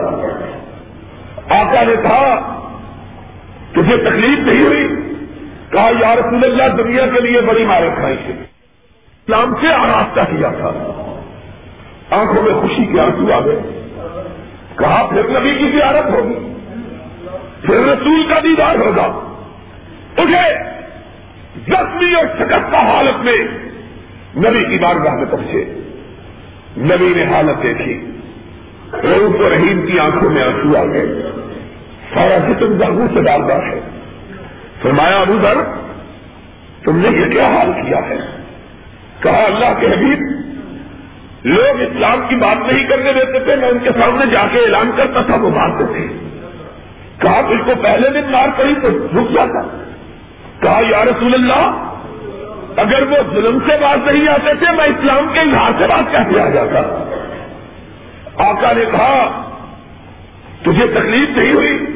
[1.60, 2.56] آقا نے کہا،
[3.72, 4.88] تجھے تکلیف نہیں ہوئی؟
[5.70, 8.32] کہا، یا رسول اللہ، دنیا کے لیے بڑی مارے کھائی۔ تھی
[9.24, 10.70] اسلام سے آراستہ کیا تھا۔
[12.10, 13.60] آنکھوں میں خوشی کے آنسو آ گئے۔
[14.78, 16.52] کہا، پھر نبی کی زیارت ہوگی۔
[17.66, 19.02] پھر رسول کا دیدار ہوگا۔
[20.16, 20.54] اٹھے۔
[21.68, 23.36] زخمی اور شکستہ حالت میں
[24.36, 25.64] نبی کی بارگاہ میں پہنچے۔
[26.76, 28.10] نبی نے حالت دیکھی۔
[28.92, 31.06] روح و رحیم کی آنکھوں میں آنسو آ گئے۔
[32.14, 33.80] سارا جسم زخموں سے ڈالتا ہے۔
[34.82, 35.54] فرمایا، ابو در
[36.84, 38.43] تم نے یہ کیا حال کیا ہے؟
[39.24, 40.18] کہا اللہ کے حبیب،
[41.44, 44.90] لوگ اسلام کی بات نہیں کرنے دیتے تھے، میں ان کے سامنے جا کے اعلان
[44.96, 46.06] کرتا تھا، وہ مارتے تھے
[47.18, 49.84] کہا تجھ کو پہلے دن مار پڑی تو رک جاتا۔
[50.60, 51.92] کہا، یا رسول اللہ،
[52.76, 56.40] اگر وہ ظلم سے بات نہیں آتے تھے، میں اسلام کے اظہار سے بات کیسے
[56.40, 56.80] آ جاتا۔
[58.36, 59.42] آقا نے کہا،
[60.62, 61.86] تجھے تکلیف نہیں ہوئی؟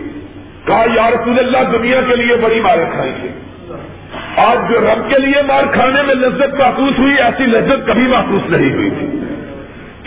[0.65, 3.29] کہا، یا رسول اللہ، دنیا کے لیے بڑی مارے کھائیں گے
[4.47, 8.51] آج جو رب کے لیے مار کھانے میں لذت محسوس ہوئی، ایسی لذت کبھی محسوس
[8.51, 9.07] نہیں ہوئی تھی۔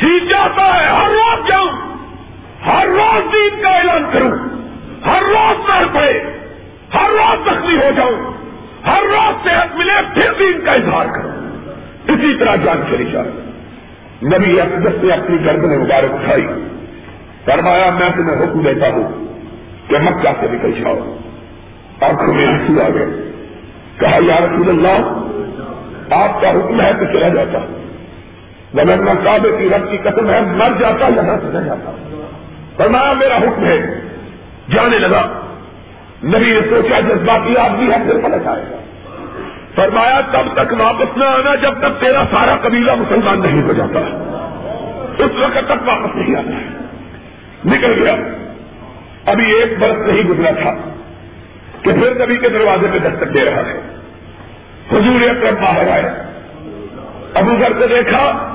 [0.01, 1.67] جیت جاتا ہے، ہر روز جاؤں،
[2.65, 4.31] ہر روز دین کا اعلان کروں،
[5.05, 6.23] ہر روز مار پڑے،
[6.93, 8.33] ہر روز زخمی ہو جاؤں،
[8.87, 11.31] ہر روز صحت ملے، پھر دین کا اظہار کروں۔
[12.07, 13.31] اسی طرح جان چلی جائے
[14.23, 16.47] نبی اقدس نے اپنی گردن مبارک اٹھائی۔
[17.45, 19.25] فرمایا، میں تمہیں حکم دیتا ہوں
[19.87, 21.17] کہ مکہ سے نکل جاؤ۔
[22.01, 23.05] آنکھوں میں آنسو آ گئے۔
[24.01, 25.23] کہا، یا رسول اللہ،
[26.13, 27.59] آپ کا حکم ہے تو چلا جاتا
[28.73, 31.91] ورنہ کعبے کی رب کی قسم ہے، مر جاتا یہاں سے نہ جاتا
[32.77, 34.01] فرمایا، میرا حکم ہے۔
[34.69, 35.41] جانے لگا۔
[36.23, 38.75] نبی نے سوچا جذباتی آدمی ہے، پھر پلٹ آئے گا۔
[39.75, 43.99] فرمایا، تب تک واپس نہ آنا جب تک تیرا سارا قبیلہ مسلمان نہیں ہو جاتا۔
[45.17, 46.57] اس وقت تک واپس نہیں آنا
[47.65, 48.15] نکل گیا۔
[49.25, 50.73] ابھی ایک برس نہیں گزرا تھا
[51.81, 53.90] کہ پھر نبی کے دروازے پہ دستک دے رہا ہے۔
[54.91, 56.03] حضور اکرم باہر آئے۔
[57.33, 58.53] ابو گھر کو دیکھا،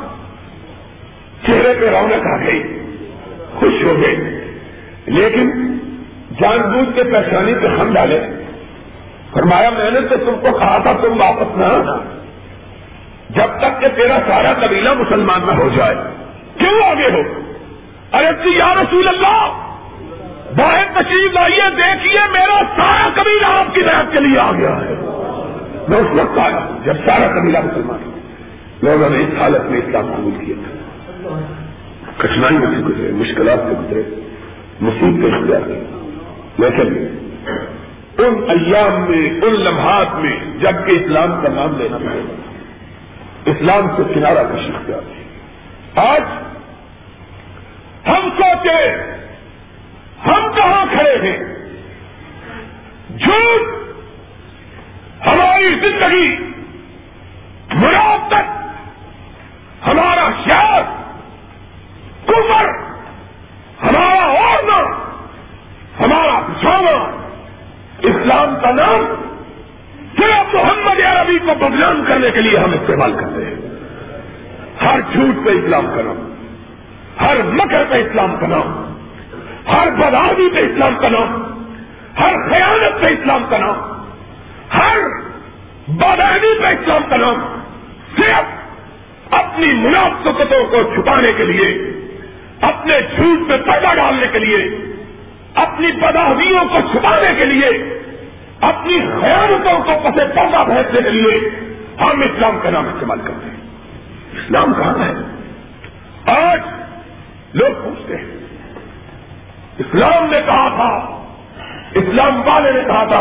[1.46, 2.62] چہرے پہ رونق آ گئی،
[3.54, 4.14] خوش ہو گئے۔
[5.06, 5.78] لیکن
[6.40, 8.20] جان بوجھ کے پریشانی پہ ہم ڈالے۔
[9.32, 12.20] فرمایا، میں نے تو تم کو کہا تھا، تم واپس نہ آنا۔
[13.30, 15.94] جب تک کہ تیرا سارا قبیلہ مسلمان نہ ہو جائے۔
[16.58, 17.40] کیوں آگے ہو؟
[18.12, 19.70] ارے یا رسول اللہ،
[20.56, 25.15] باہر تشریف لائیے، دیکھیے، میرا سارا قبیلہ آپ کی رحت کے لیے آ گیا ہے۔
[25.88, 28.20] میں اس وقت آیا جب سارا قبیلہ مسلمان
[28.82, 31.40] لوگوں نے اس حالت میں اسلام قبول کیا۔ تھا
[32.16, 34.02] کٹھنائی میں سے گزرے مشکلات سے گزرے
[34.80, 35.74] مصیبت اختیار کی۔
[36.58, 37.16] لیکن
[38.18, 42.34] ان ایام میں، ان لمحات میں، جبکہ اسلام کا نام لینا پڑے گا
[43.44, 45.00] اسلام سے کنارہ کشی اختیار
[45.96, 46.22] آج
[48.08, 48.92] ہم سوچے،
[50.26, 51.38] ہم کہاں کھڑے ہیں؟
[53.18, 53.85] جھوٹ
[55.26, 56.36] ہماری زندگی
[57.74, 58.46] مراد تک
[59.86, 60.82] ہمارا شہر
[62.26, 62.68] کمر
[63.82, 64.78] ہمارا اوڑنا
[66.00, 67.16] ہمارا بچھانا
[67.98, 69.14] اسلام کا نام
[70.18, 73.54] صرف محمد عربی کو بدنام کرنے کے لیے ہم استعمال کرتے ہیں۔
[74.82, 76.32] ہر جھوٹ پہ اسلام کا نام،
[77.20, 78.94] ہر مکر پہ اسلام کا نام،
[79.74, 81.42] ہر بدادی پہ اسلام کا نام،
[82.20, 83.95] ہر خیانت پہ اسلام کا نام۔
[84.78, 84.98] ہر
[85.88, 87.60] بدادی پہ اسلام کا نام
[88.16, 88.66] صرف
[89.34, 91.90] اپنی منافقتوں کو چھپانے کے لیے،
[92.60, 94.78] اپنے جھوٹ پہ پیدا ڈالنے کے لیے،
[95.54, 98.00] اپنی بداہیوں کو چھپانے کے لیے،
[98.60, 101.50] اپنی خیالتوں کو پسے پردہ بھیجنے کے لیے
[102.00, 103.56] ہم اسلام کا نام استعمال کرتے ہیں۔
[104.32, 105.12] اسلام کہاں ہے؟
[106.32, 106.60] آج
[107.52, 108.24] لوگ پوچھتے ہیں۔
[109.78, 111.22] اسلام نے کہا تھا
[111.98, 113.20] اسلام والے نے کہا تھا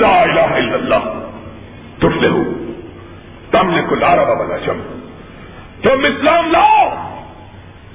[0.00, 1.08] لا الہ الا اللہ
[2.00, 2.42] تم سے ہو
[3.50, 4.80] تم نے کل آرا بنا چم
[5.82, 6.86] تم اسلام لاؤ،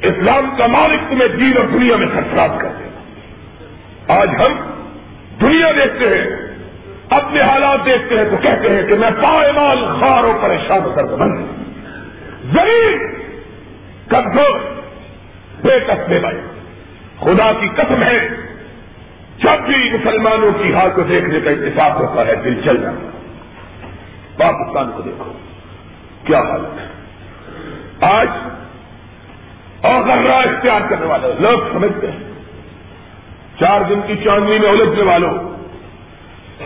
[0.01, 2.89] اسلام کا مالک تمہیں دین اور دنیا میں سرفراز کر دے۔
[4.13, 4.59] آج ہم
[5.41, 6.25] دنیا دیکھتے ہیں،
[7.09, 11.15] اپنے حالات دیکھتے ہیں تو کہتے ہیں کہ میں پائے مال خار و پریشان کر
[11.15, 11.35] بند
[12.53, 12.99] زمین
[14.09, 14.59] کمزور،
[15.61, 16.39] بے کسبے بھائی
[17.19, 18.17] خدا کی قسم ہے
[19.43, 23.07] جب بھی مسلمانوں کی حال کو دیکھنے کا اتفاق ہوتا ہے، دل چل جاتا
[24.37, 25.33] پاکستان کو دیکھو۔
[26.25, 26.87] کیا حالت ہے؟
[28.01, 28.27] آج
[29.81, 32.31] اور اختیار کرنے والے لوگ سمجھتے ہیں۔
[33.59, 35.33] چار دن کی چاندنی میں الجھنے والوں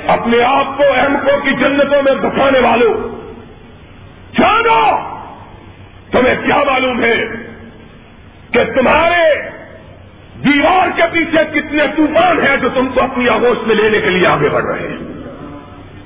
[0.08, 2.94] اپنے آپ کو احمدوں کی جنتوں میں بسانے والوں
[4.40, 4.98] جانو!
[6.12, 7.26] تمہیں کیا معلوم ہے
[8.52, 9.50] کہ تمہارے
[10.44, 14.28] دیوار کے پیچھے کتنے طوفان ہیں جو تم کو اپنی آگوش میں لینے کے لیے
[14.28, 14.98] آگے بڑھ رہے ہیں؟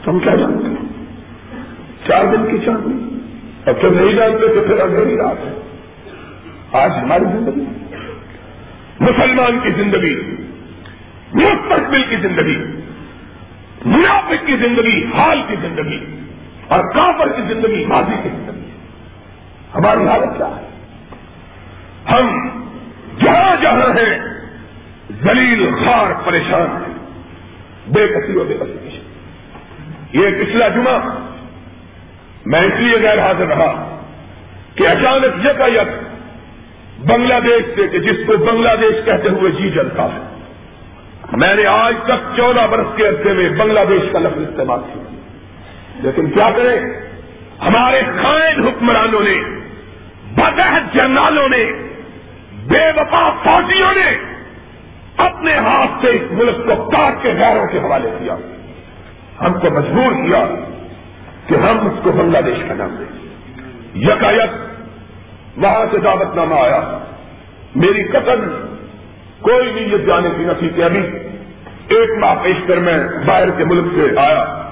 [0.03, 1.05] تم کیا جانتے ہیں
[2.07, 3.19] چار دن کی چاندنی
[3.65, 5.61] اب تو نہیں جانتے تو پھر اگلی رات ہے۔
[6.71, 7.63] آج ہماری زندگی۔
[8.99, 10.36] مسلمان کی زندگی
[11.34, 12.57] مستقبل کی زندگی،
[13.86, 16.19] منافق کی زندگی، حال کی زندگی،
[16.67, 18.69] اور کافر کی زندگی، ماضی کی زندگی۔
[19.75, 20.67] ہماری حالت کیا ہے؟
[22.11, 22.49] ہم
[25.30, 26.99] زلیل خار پریشان ہیں۔
[27.88, 28.99] بے کسی و بے کسی
[30.19, 30.99] یہ پچھلا جمعہ۔
[32.45, 33.99] میں اس لیے غیر حاضر رہا
[34.75, 35.89] کہ اچانک یہ کا یک
[37.05, 40.39] بنگلہ دیش سے کہ جس کو بنگلہ دیش کہتے ہوئے جی جلتا ہے
[41.32, 45.03] میں نے آج تک چودہ برس کے عرصے میں بنگلہ دیش کا لفظ استعمال کیا۔
[46.03, 46.80] لیکن کیا کریں؟
[47.61, 49.36] ہمارے خائن حکمرانوں نے
[50.36, 51.65] بدہ جنرالوں نے،
[52.67, 54.38] بے وفا فوجیوں نے
[55.20, 58.36] اپنے ہاتھ سے اس ملک کو کاٹ کے غیروں کے حوالے کیا۔
[59.41, 60.45] ہم کو مجبور کیا
[61.47, 63.28] کہ ہم اس کو بنگلہ دیش کا نام دیں۔
[63.95, 64.49] یکا یک
[65.57, 66.99] وہاں سے دعوت نامہ آیا۔
[67.76, 68.67] میری قتل
[69.41, 71.01] کوئی بھی یہ جانے کی نسی کہ ابھی
[71.88, 74.70] ایک ماہ پیش کر میں باہر کے ملک سے آیا۔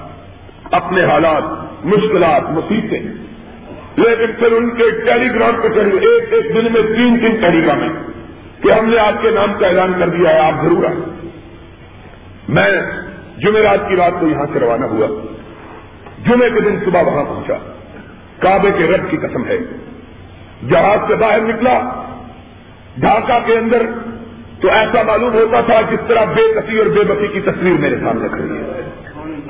[0.70, 1.42] اپنے حالات،
[1.84, 3.02] مشکلات، مصیبتیں۔
[3.96, 7.66] لیکن پھر ان کے ٹیلی گرام پہ چڑھی ایک ایک دن میں تین تین ٹیلی
[7.66, 8.17] گرام ہے
[8.62, 11.28] کہ ہم نے آپ کے نام کا اعلان کر دیا ہے، آپ ضرور آئیں۔
[12.48, 12.80] میں
[13.38, 15.06] جمعرات کی رات کو یہاں سے روانہ ہوا۔
[16.26, 17.54] جمعے کے دن صبح وہاں پہنچا۔
[18.38, 19.58] کعبے کے رب کی قسم ہے۔
[20.70, 22.04] جہاز سے باہر نکلا۔
[22.98, 23.82] ڈھاکہ کے اندر
[24.60, 27.96] تو ایسا معلوم ہوتا تھا جس طرح بے کسی اور بے بسی کی تصویر میرے
[27.98, 28.90] سامنے کھڑی ہے۔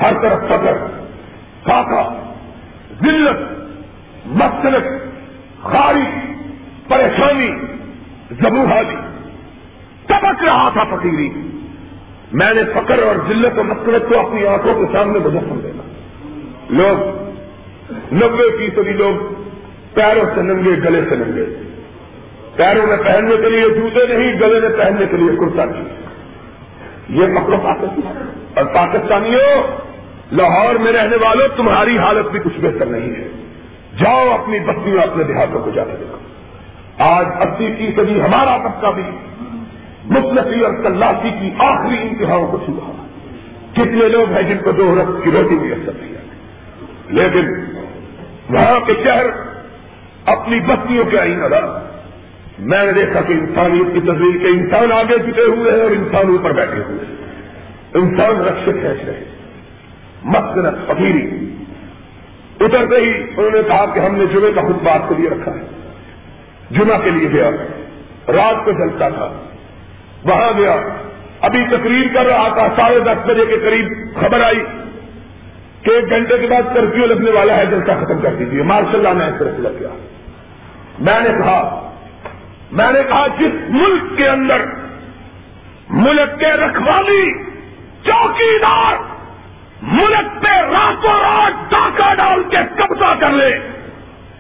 [0.03, 0.87] ہر طرف فخر
[1.65, 2.31] خاکہ،
[3.03, 3.39] ذلت
[4.27, 4.83] مختلف
[5.63, 6.35] خاری
[6.89, 7.78] پریشانی۔
[8.31, 8.97] زبوہادی
[10.07, 11.29] تبک رہا تھا فقیری۔
[12.33, 15.83] میں نے فقر اور ذلت و مسلط کو اپنی آنکھوں کے سامنے مجسم دینا
[16.71, 17.19] لوگ
[18.15, 19.35] نبے فیصدی لوگ
[19.95, 21.45] پیروں سے ننگے، گلے سے ننگے۔
[22.57, 25.85] پیروں میں پہننے کے لیے جوتے نہیں، گلے میں پہننے کے لیے کرتا نہیں۔
[27.09, 29.63] یہ مکڑوں پاکستان۔ اور پاکستانیوں،
[30.33, 33.29] لاہور میں رہنے والوں، تمہاری حالت بھی کچھ بہتر نہیں ہے۔
[33.99, 36.28] جاؤ اپنی بستی اور اپنے دیہاتوں کو جا کے دیکھو۔
[36.99, 39.03] آج اسی فیصدی ہمارا طبقہ بھی
[40.05, 42.93] مفلسی اور تلاشی کی آخری انتہاؤں کو چھوا
[43.73, 46.21] کتنے لوگ ہیں جن کو دو رقص کی روٹی بھی اثر نہیں ہے
[47.09, 47.65] لیکن
[48.55, 49.27] وہاں کے شہر
[50.25, 51.65] اپنی بستیوں کے آئی نظر
[52.59, 56.29] میں نے دیکھا کہ انسانیت کی تصویر کے انسان آگے جھکے ہوئے ہیں اور انسان
[56.29, 57.17] اوپر بیٹھے ہوئے ہیں۔
[57.95, 59.25] انسان رکشے کھینچ رہے
[60.25, 61.55] مسکنت، فقیری۔
[62.61, 65.53] اترتے ہی انہوں نے کہا کہ ہم نے جمعے کا خود بات کے لیے رکھا
[65.53, 65.88] ہے۔
[66.71, 67.51] جمعہ کے لیے گیا۔
[68.33, 69.33] رات کو چلتا تھا۔
[70.25, 70.77] وہاں گیا۔
[71.41, 74.61] ابھی تقریر کر رہا تھا۔ ساڑھے دس بجے کے قریب خبر آئی
[75.83, 79.25] کہ ایک گھنٹے کے بعد کرفیو لگنے والا ہے، جلسہ ختم کر دیجیے مارشل اللہ
[79.25, 79.89] نے ایسے لگ گیا۔
[80.99, 81.91] میں نے کہا،
[82.73, 84.61] میں نے کہا، جس ملک کے اندر
[85.91, 87.45] ملک کے رکھوالی
[88.05, 88.95] چوکی دار
[89.83, 93.78] ملک پہ راتوں رات ڈاکہ ڈال کے قبضہ کر لے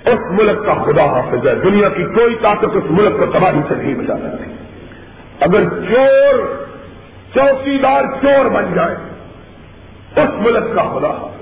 [0.09, 3.75] اس ملک کا خدا حافظ ہے۔ دنیا کی کوئی طاقت اس ملک کو تباہی سے
[3.75, 4.53] نہیں بچا سکتی۔
[5.41, 6.65] اگر چور
[7.35, 8.95] چوکی دار چور بن جائے،
[10.17, 11.39] اس ملک کا خدا حافظ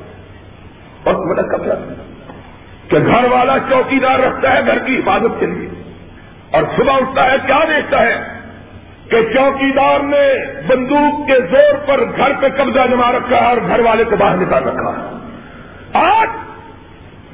[1.05, 1.75] اس ملک کا کیا
[2.89, 5.69] کہ گھر والا چوکی دار رکھتا ہے گھر کی حفاظت کے لیے۔
[6.51, 8.37] اور صبح اٹھتا ہے، کیا دیکھتا ہے؟
[9.11, 13.81] کہ چوکیدار نے بندوق کے زور پر گھر پہ قبضہ جما رکھا ہے اور گھر
[13.81, 15.19] والے کو باہر نکال رکھا ہے۔
[15.93, 16.29] آج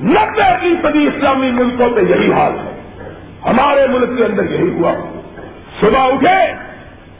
[0.01, 2.99] نبے فیصدی اسلامی ملکوں پہ یہی حال ہے۔
[3.47, 4.93] ہمارے ملک کے اندر یہی ہوا۔
[5.81, 6.55] صبح اٹھے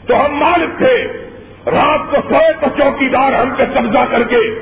[0.07, 1.13] تو ہم مالک تھے۔
[1.67, 4.61] رات کو سوئے تو چوکیدار ہم پہ قبضہ کر کے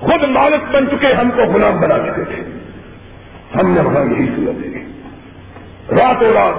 [0.00, 2.42] خود مالک بن چکے، ہم کو غلام بنا چکے تھے۔
[3.54, 5.00] ہم نے وہاں یہی سورت دیکھی۔
[5.94, 6.54] راتوں رات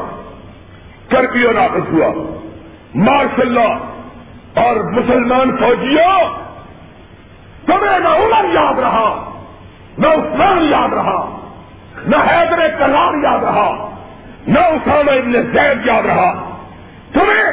[1.11, 2.39] کرفیو نافذ ہوا۔
[2.95, 3.77] ماشاء اللہ
[4.59, 6.29] اور مسلمان فوجیوں،
[7.65, 9.28] تمہیں نہ عمر یاد رہا۔
[9.99, 11.47] نہ عثمان یاد رہا،
[12.07, 13.95] نہ حیدر کلام یاد رہا،
[14.47, 16.55] نہ اسامہ ابن زید یاد رہا۔
[17.13, 17.51] تمہیں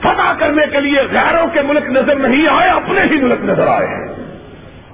[0.00, 3.86] فتح کرنے کے لیے غیروں کے ملک نظر نہیں آئے، اپنے ہی ملک نظر آئے
[3.86, 4.14] ہیں۔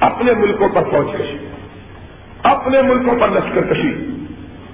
[0.00, 1.36] اپنے ملکوں پر فوج کشی،
[2.42, 4.24] اپنے ملکوں پر لشکر کشی۔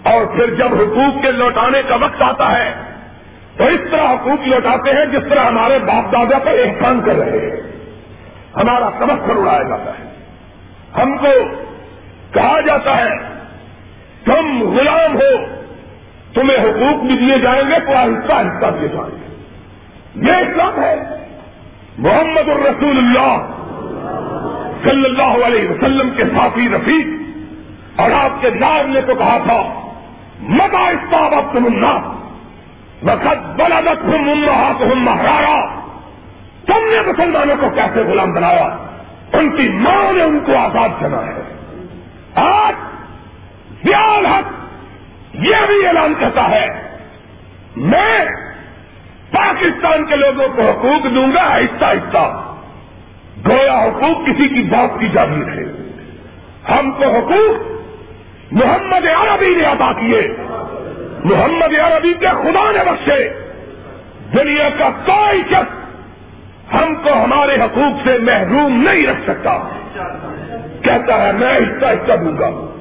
[0.03, 2.74] اور پھر جب حقوق کے لوٹانے کا وقت آتا ہے،
[3.57, 7.51] تو اس طرح حقوق لوٹاتے ہیں جس طرح ہمارے باپ دادا پر احسان کر رہے
[7.51, 7.57] ہیں۔
[8.57, 10.09] ہمارا سمسر اڑایا جاتا ہے۔
[11.03, 11.26] ہم کو
[12.33, 13.11] کہا جاتا ہے
[14.24, 15.45] تم غلام ہو،
[16.35, 19.45] تمہیں حقوق بھی دیے جائیں گے تو آہستہ آہستہ دیے جائیں گے۔
[20.14, 20.95] یہ اسلام ہے۔
[21.99, 23.47] محمد الرسول اللہ
[24.85, 27.07] صلی اللہ علیہ وسلم کے ساتھی رفیق۔
[28.01, 29.91] اور آپ کے دار نے تو کہا تھا
[30.41, 31.85] متا استعمت تم
[33.03, 35.81] وقت بلا مت ہوں ہوں مہارا
[36.66, 38.76] تم نے مسلمانوں کو کیسے غلام بنایا؟
[39.33, 41.57] ان کی ماں نے ان کو آزاد کرنا ہے۔
[42.39, 42.74] آج
[43.84, 44.53] بیال حق
[45.34, 46.66] یہ بھی اعلان کرتا ہے،
[47.76, 48.20] میں
[49.30, 52.45] پاکستان کے لوگوں کو حقوق دوں گا، آہستہ آہستہ۔
[53.49, 55.64] گویا حقوق کسی کی بات کی جاگیر ہے
[56.70, 57.78] ہم کو حقوق
[58.53, 60.36] محمد عربی نے ادا کیے۔
[61.24, 63.28] محمد عربی کے خدا نے بخشے۔
[64.34, 65.78] دنیا کا کوئی شخص
[66.74, 69.59] ہم کو ہمارے حقوق سے محروم نہیں رکھ سکتا۔
[70.83, 72.74] کہتا ہے، میں آہستہ آہستہ دوں گا۔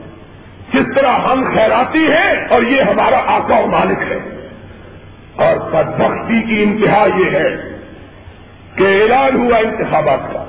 [0.74, 4.48] جس طرح ہم خیراتی ہیں اور یہ ہمارا آقا و مالک ہے۔
[5.36, 7.50] اور بدبختی کی انتہا یہ ہے
[8.76, 10.46] کہ اعلان ہوا انتخابات کا۔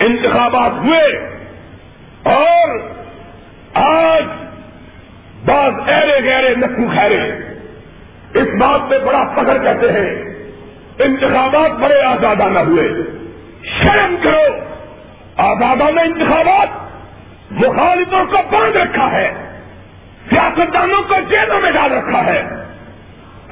[0.00, 1.28] انتخابات ہوئے
[2.22, 2.78] اور
[3.74, 4.24] آج
[5.44, 7.32] بعض ایرے گہرے نقو خیرے
[8.34, 10.34] اس بات پہ بڑا فخر کہتے ہیں،
[10.98, 12.88] انتخابات بڑے آزادانہ ہوئے۔
[13.62, 14.69] شرم کرو۔
[15.40, 16.68] آزادانہ انتخابات
[17.50, 19.30] مخالفوں کو باندھ رکھا ہے،
[20.30, 22.42] سیاستدانوں کو جیلوں میں ڈال رکھا ہے۔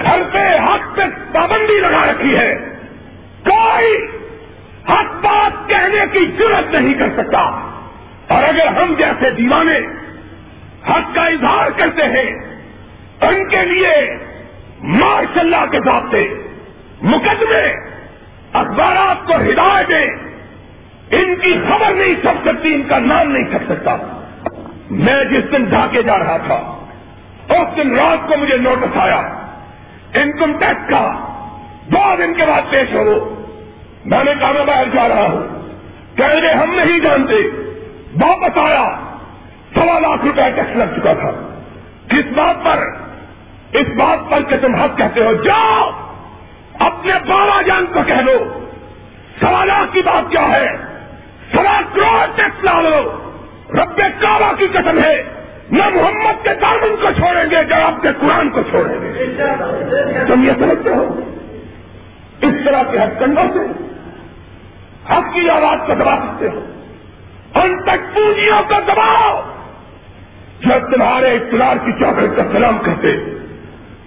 [0.01, 1.01] گھر پہ حق پہ
[1.33, 2.55] پابندی لگا رکھی ہے۔
[3.45, 4.07] کوئی
[4.89, 7.39] حق بات کہنے کی ضرورت نہیں کر سکتا۔
[8.27, 9.77] اور اگر ہم جیسے دیوانے
[10.89, 12.59] حق کا اظہار کرتے ہیں،
[13.21, 14.17] ان کے لیے
[14.83, 16.27] ماشاء اللہ کے ضابطے،
[17.01, 17.73] مقدمے،
[18.53, 20.28] اخبارات کو ہدایتیں
[21.11, 23.97] ان کی خبر نہیں چھپ سکتی، ان کا نام نہیں چھپ سکتا۔
[24.89, 26.85] میں جس دن ڈھاکے جا رہا تھا،
[27.49, 29.19] اس دن رات کو مجھے نوٹس آیا۔
[30.13, 31.11] انکم ٹیکس کا۔
[31.87, 33.35] دو دن کے بعد پیش ہو۔
[34.05, 35.69] میں نے کہا، میں باہر جا رہا ہوں۔
[36.17, 37.35] کہہ رہے، ہم نہیں جانتے۔
[38.21, 38.89] واپس آیا۔
[39.73, 41.31] سوا لاکھ روپے ٹیکس لگ چکا تھا۔
[42.07, 42.83] کس بات پر؟
[43.77, 45.89] اس بات پر کہ تم حق کہتے ہو۔ جاؤ،
[46.79, 48.59] اپنے بابا جان کو کہہ دو۔
[49.39, 50.88] سوا لاکھ کی بات کیا ہے؟
[51.53, 53.29] سوا کروڑ ٹیکس لا لو
[53.69, 55.23] رب کعبہ کی قسم ہے،
[55.71, 59.25] نہ محمد کے دامن کو چھوڑیں گے جب آپ کے قرآن کو چھوڑیں گے۔
[60.27, 61.19] تم یہ سمجھتے ہو؟
[62.41, 63.59] اس طرح کے حق کنڈوں سے
[65.13, 66.65] حق کی آواز کو دبا سکتے ہو۔
[67.55, 69.41] ان تک پونجیوں کو دباؤ۔
[70.59, 73.07] جو تمہارے اقتدار کی چوکٹ کا سلام کرتے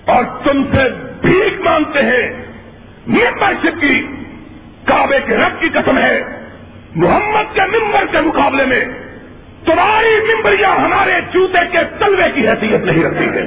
[0.07, 0.89] اور تم سے
[1.23, 2.47] بھیک مانگتے ہیں
[3.07, 4.07] ممبر شپ کی
[4.85, 6.42] کعبے کے رب کی قسم ہے۔
[6.95, 8.85] محمد کے ممبر کے مقابلے میں
[9.65, 13.47] تمہاری ممبریاں ہمارے جوتے کے تلوے کی حیثیت نہیں رکھتی ہے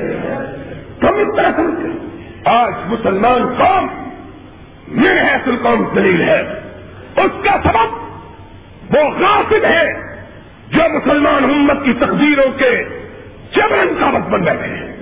[1.00, 2.16] تم اس طرح سمجھتے
[2.46, 3.88] آج مسلمان قوم
[4.88, 6.42] میرے حیثل قوم دلیل ہے۔
[7.18, 7.94] اس کا سبب
[8.96, 9.94] وہ غاصب ہے
[10.72, 12.84] جو مسلمان امت کی تقدیروں کے
[13.56, 14.96] جبرن کا وقت بن بیٹھے ہیں۔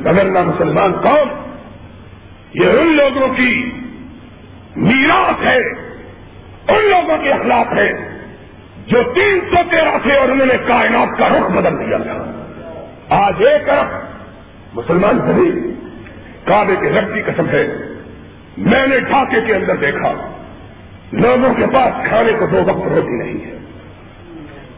[0.00, 1.28] مگر نہ مسلمان قوم،
[2.54, 3.70] یہ ان لوگوں کی
[4.76, 5.85] میراث ہے
[6.68, 7.92] ان لوگوں کے اخلاق ہے
[8.86, 12.42] جو تین سو تیرہ تھے اور انہوں نے کائنات کا رخ بدل دیا تھا۔
[13.08, 13.88] آج ایک ارب
[14.74, 15.74] مسلمان سبھی
[16.44, 17.66] کعبے کے رب کی قسم ہے۔
[18.58, 20.12] میں نے ڈھاکے کے اندر دیکھا،
[21.12, 23.58] لوگوں کے پاس کھانے کو دو وقت روٹی نہیں ہے۔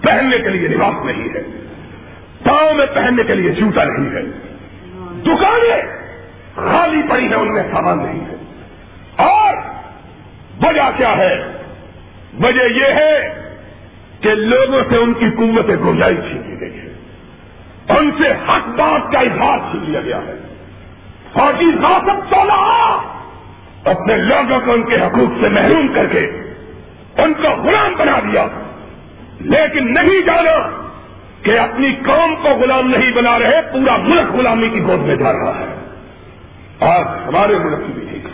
[0.00, 1.66] پہننے کے لیے لباس نہیں ہے۔
[2.42, 4.22] پاؤں میں پہننے کے لیے جوتا نہیں ہے۔
[5.22, 5.82] دکانیں
[6.54, 8.34] خالی پڑی ہیں، ان میں سامان نہیں ہے۔
[9.16, 9.56] اور
[10.62, 11.57] وجہ کیا ہے؟
[12.42, 13.42] وجہ یہ ہے
[14.20, 16.94] کہ لوگوں سے ان کی قوت گنجائی چھینی گئی ہے
[17.98, 20.34] ان سے حق بات کا اظہار چھین لیا گیا ہے۔
[21.32, 22.98] فوجی ناسب سولہ
[23.84, 26.30] اپنے لوگوں کو ان کے حقوق سے محروم کر کے
[27.18, 28.46] ان کو غلام بنا دیا۔
[29.40, 30.84] لیکن نہیں جانا
[31.42, 35.32] کہ اپنی قوم کو غلام نہیں بنا رہے، پورا ملک غلامی کی گود میں جا
[35.32, 35.74] رہا ہے۔
[36.80, 38.24] آج ہمارے ملک کی بھی ٹھیک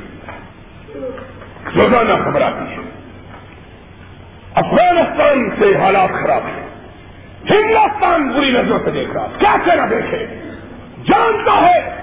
[1.76, 2.93] روزانہ خبر آتی ہے۔
[4.54, 6.64] افغانستان سے حالات خراب ہیں۔
[7.50, 10.26] ہندوستان بری نظروں سے دیکھ رہا کیا کہنا دیکھے؟
[11.08, 12.00] جانتا ہے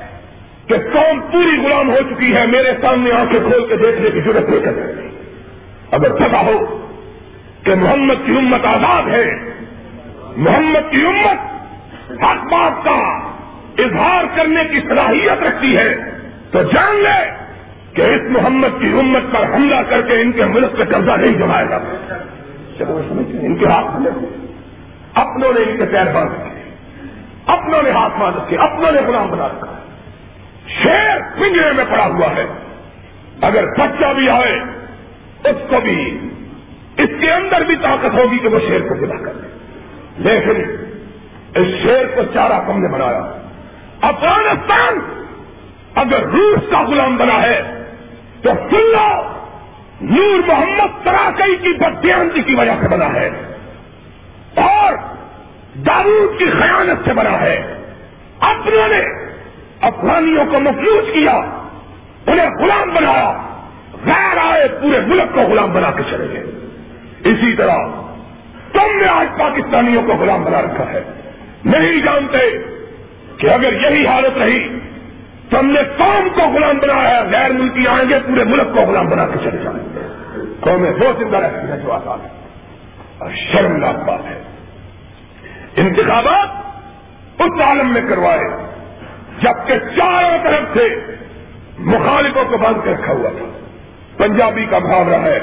[0.68, 4.50] کہ قوم پوری غلام ہو چکی ہے، میرے سامنے آنکھیں کھول کے دیکھنے کی ضرورت
[4.50, 5.08] نہیں کرتی
[5.92, 6.88] اگر پتا ہو
[7.64, 9.26] کہ محمد کی امت آزاد ہے،
[10.38, 11.40] محمد کی امت
[12.24, 13.18] حق بات کا
[13.84, 15.96] اظہار کرنے کی صلاحیت رکھتی ہے،
[16.52, 17.32] تو جان لے
[17.94, 21.34] کہ اس محمد کی امت پر حملہ کر کے ان کے ملک پہ قبضہ نہیں
[21.34, 21.80] جمائے گا۔
[22.86, 24.12] چلو ان کے ہاتھ میں
[25.14, 26.62] اپنوں نے ان کے پیر باندھ رکھے
[27.46, 29.74] اپنوں نے ہاتھ باندھ رکھے اپنوں نے غلام بنا رکھا۔
[30.68, 32.46] شیر پنجرے میں پڑا ہوا ہے۔
[33.42, 34.60] اگر بچہ بھی آئے،
[35.50, 36.30] اس کو بھی،
[36.98, 39.48] اس کے اندر بھی طاقت ہوگی کہ وہ شیر کو گلا کر دے
[40.18, 40.86] لیکن
[41.56, 43.48] اس شیر کو چارہ کم نے بنایا۔
[44.02, 45.00] افغانستان
[45.96, 47.84] اگر روس کا غلام بنا ہے،
[48.42, 49.41] تو سن لو
[50.02, 53.30] نور محمد تراکئی کی بدیانتی کی وجہ سے بنا ہے
[54.56, 54.94] اور
[55.76, 57.78] دارود کی خیانت سے بنا ہے۔
[58.40, 59.32] اپنوں نے
[59.82, 61.36] افغانیوں کو مفلوج کیا،
[62.28, 63.48] انہیں غلام بنایا۔
[64.06, 66.44] غیر آئے پورے ملک کو غلام بنا کے چلے گئے۔
[67.24, 67.78] اسی طرح
[68.74, 71.04] تم نے آج پاکستانیوں کو غلام بنا رکھا ہے۔
[71.66, 72.58] نہیں جانتے
[73.38, 74.80] کہ اگر یہی حالت رہی
[75.52, 78.82] تو ہم نے قوم کو غلام بنایا ہے، غیر ملکی آئیں گے، پورے ملک کو
[78.82, 80.00] غلام بنا کے چلے جائیں گے۔
[80.60, 82.28] قومیں دو زندہ رہتی ہیں جو آسان ہے۔
[83.18, 84.42] اور شرمناک بات ہے۔
[85.76, 86.48] انتخابات
[87.42, 88.72] اس عالم میں کروائے،
[89.42, 91.16] جبکہ چاروں طرف سے
[91.80, 93.60] مخالفوں کو باندھ کے رکھا ہوا تھا۔
[94.18, 95.40] پنجابی کا محاورہ ہے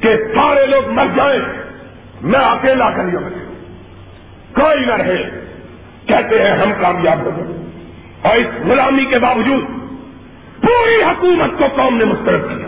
[0.00, 1.40] کہ سارے لوگ مر جائیں،
[2.22, 3.30] میں اکیلا کریوں میں
[4.54, 5.22] کوئی نہ رہے،
[6.06, 7.61] کہتے ہیں ہم کامیاب ہو گئے
[8.22, 9.64] اور اس غلامی کے باوجود
[10.62, 12.66] پوری حکومت کو قوم نے مسترد کیا۔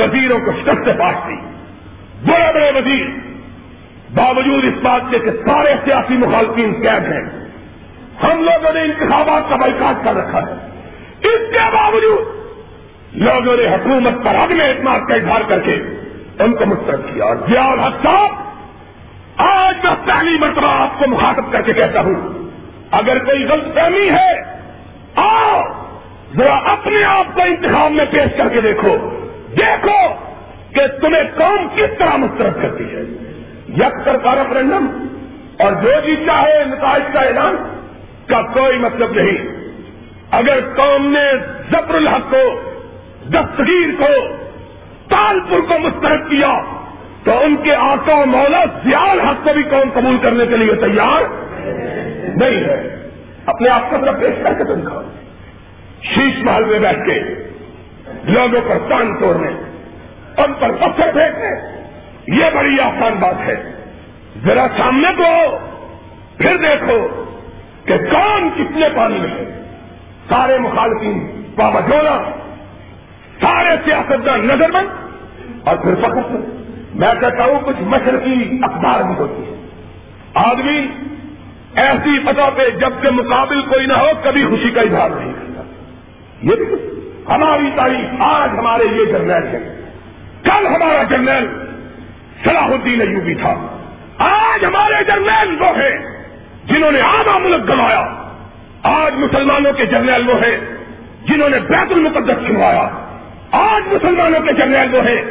[0.00, 1.34] وزیروں کو شخص سے بات دی۔
[2.30, 3.06] بڑے بڑے وزیر۔
[4.14, 7.48] باوجود اس بات کے کہ سارے سیاسی مخالفین قید ہیں۔
[8.22, 10.52] ہم لوگوں نے انتخابات کا بائیکاٹ کر رکھا ہے۔
[11.20, 12.20] اس کے باوجود
[13.12, 15.82] لوگوں نے حکومت پر اگلے اعتماد کا اظہار کر کے
[16.38, 18.30] ان کو مسترد کیا۔ اور زیاد حق صاحب،
[19.36, 22.41] آج میں پہلی مرتبہ آپ کو مخاطب کر کے کہتا ہوں
[22.92, 24.42] اگر کوئی غلط فہمی ہے،
[25.14, 25.62] آؤ،
[26.36, 28.96] ذرا اپنے آپ کو انتخاب میں پیش کر کے دیکھو۔
[29.58, 30.14] دیکھو
[30.74, 33.00] کہ تمہیں قوم کس طرح مسترد کرتی ہے۔
[33.68, 35.06] یک سرکار ریفرنڈم
[35.58, 37.56] اور جو جیتا ہے نتائج کا اعلان،
[38.26, 39.38] کا کوئی مطلب نہیں۔
[40.30, 41.32] اگر قوم نے
[41.70, 42.72] زبر الحق کو،
[43.28, 44.36] دستگیر کو،
[45.08, 46.60] تالپور کو مسترد کیا،
[47.24, 51.22] تو ان کے آقا مولا زیال حق کو بھی قوم قبول کرنے کے لیے تیار۔
[52.36, 52.96] نہیں ہے۔
[53.46, 55.02] اپنے آپ کو ذرا پیش کر کے تو دکھاؤ
[56.02, 57.20] شیش محل میں بیٹھ کے
[58.24, 59.48] لوگوں پر تان توڑنے،
[60.36, 61.50] ان پر پتھر پھینکنے،
[62.36, 63.72] یہ بڑی آسان بات ہے۔
[64.44, 65.56] ذرا سامنے کو
[66.38, 67.24] پھر دیکھو
[67.84, 69.62] کہ کون کتنے پانی میں ہے۔
[70.28, 72.30] سارے مخالفین بابا جونا،
[73.40, 74.86] سارے سیاستدان نظر بند
[75.64, 76.36] اور پھر فخر،
[76.94, 79.66] میں کہتا ہوں، کچھ مشرقی اخبار بھی ہوتی ہے
[80.34, 80.86] آدمی
[81.76, 85.62] ایسی پتہ پہ جب سے مقابل کوئی نہ ہو، کبھی خوشی کا اظہار نہیں کرتا۔
[86.42, 86.52] یہ
[87.32, 89.80] ہماری تاریخ آج ہمارے یہ جرنیل ہے۔
[90.44, 91.46] کل ہمارا جرنیل
[92.44, 93.78] صلاح الدین ایوبی تھا۔
[94.18, 95.98] آج ہمارے جرنیل وہ ہیں
[96.64, 98.02] جنہوں نے آدھا ملک گنوایا۔
[98.82, 100.56] آج مسلمانوں کے جرنیل وہ ہیں
[101.26, 102.88] جنہوں نے بیت المقدس چھنوایا۔
[103.52, 105.22] آج مسلمانوں کے جرنیل وہ ہیں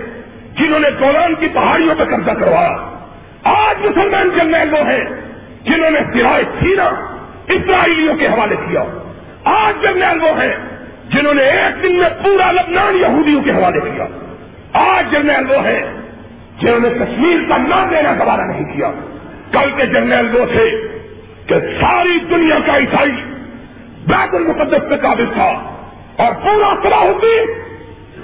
[0.58, 3.00] جنہوں نے گولان کی پہاڑیوں پہ قبضہ کروایا۔
[3.44, 5.31] آج مسلمان جرنیل وہ ہیں
[5.66, 6.90] جنہوں نے سرائے سینا
[7.48, 8.84] اسرائیلیوں کے حوالے کیا۔
[9.44, 10.56] آج جرنیل وہ ہیں،
[11.10, 14.06] جنہوں نے ایک دن میں پورا لبنان یہودیوں کے حوالے کیا۔
[14.74, 15.82] آج جرنیل وہ ہیں،
[16.60, 18.92] جنہوں نے کشمیر کا نام دینا دوبارہ نہیں کیا۔
[19.52, 20.88] کل کے جرنیل وہ تھے
[21.48, 23.12] کہ ساری دنیا کا عیسائی
[24.08, 25.78] بیت المقدس پہ قابل تھا
[26.18, 27.62] اور پورا صلاح الدین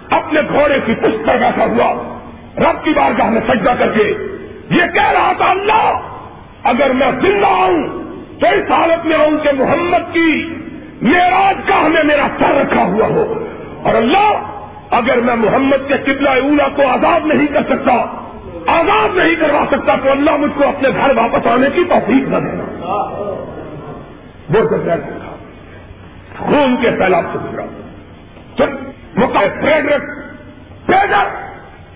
[0.10, 2.18] اپنے گھوڑے کی پشت پر بیٹھا ہوا،
[2.58, 4.14] رب کی بارگاہ میں سجدہ کر کے
[4.70, 6.00] یہ کہہ رہا تھا، اللہ
[6.68, 7.84] اگر میں زندہ آؤں
[8.40, 10.56] تو اس حالت میں آؤں کہ محمد کی
[11.02, 13.46] میراج کا ہمیں میرا سر رکھا ہوا ہو۔
[13.84, 14.42] اور اللہ،
[14.90, 17.94] اگر میں محمد کے قبلہ اولا کو آزاد نہیں کر سکتا
[18.68, 22.38] آزاد نہیں کروا سکتا، تو اللہ مجھ کو اپنے گھر واپس آنے کی توفیق نہ
[22.38, 22.64] دینا
[24.50, 25.36] وہ تھا
[26.40, 27.64] خون کے سیلاب سے گزرا۔
[30.86, 31.24] پیدر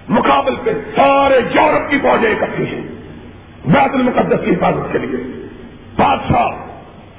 [0.10, 2.91] مقابل کے سارے یورپ کی فوجیں اکٹھی ہیں۔
[3.66, 5.48] بیت المقدس کی حفاظت کے لیے۔
[5.96, 6.48] بادشاہ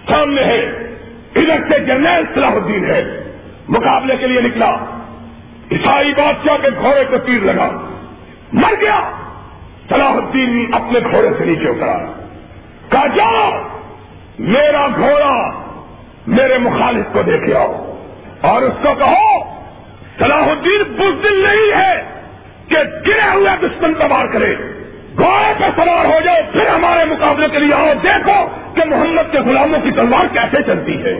[0.09, 0.59] سامنے ہے
[1.35, 3.05] ادھر سے جنرل صلاح الدین ہے۔
[3.69, 4.71] مقابلے کے لیے نکلا۔
[5.73, 7.71] عیسائی بادشاہ کے گھوڑے کو تیر لگا۔
[8.53, 9.11] مر گیا۔
[9.89, 12.05] صلاح الدین اپنے گھوڑے سے نیچے اترا
[12.89, 13.51] کہا، جاؤ،
[14.39, 15.63] میرا گھوڑا
[16.27, 17.95] میرے مخالف کو دیکھے آؤ
[18.41, 19.45] اور اس کو کہو،
[20.19, 22.21] صلاح الدین بزدل نہیں ہے
[22.69, 22.77] کہ
[23.07, 24.55] گرے ہوئے دشمن کا وار کرے۔
[25.19, 29.39] گھوڑے پہ سوار ہو جاؤ، پھر ہمارے مقابلے کے لیے آؤ، دیکھو کہ محمد کے
[29.39, 31.15] غلاموں کی تلوار کیسے چلتی ہے۔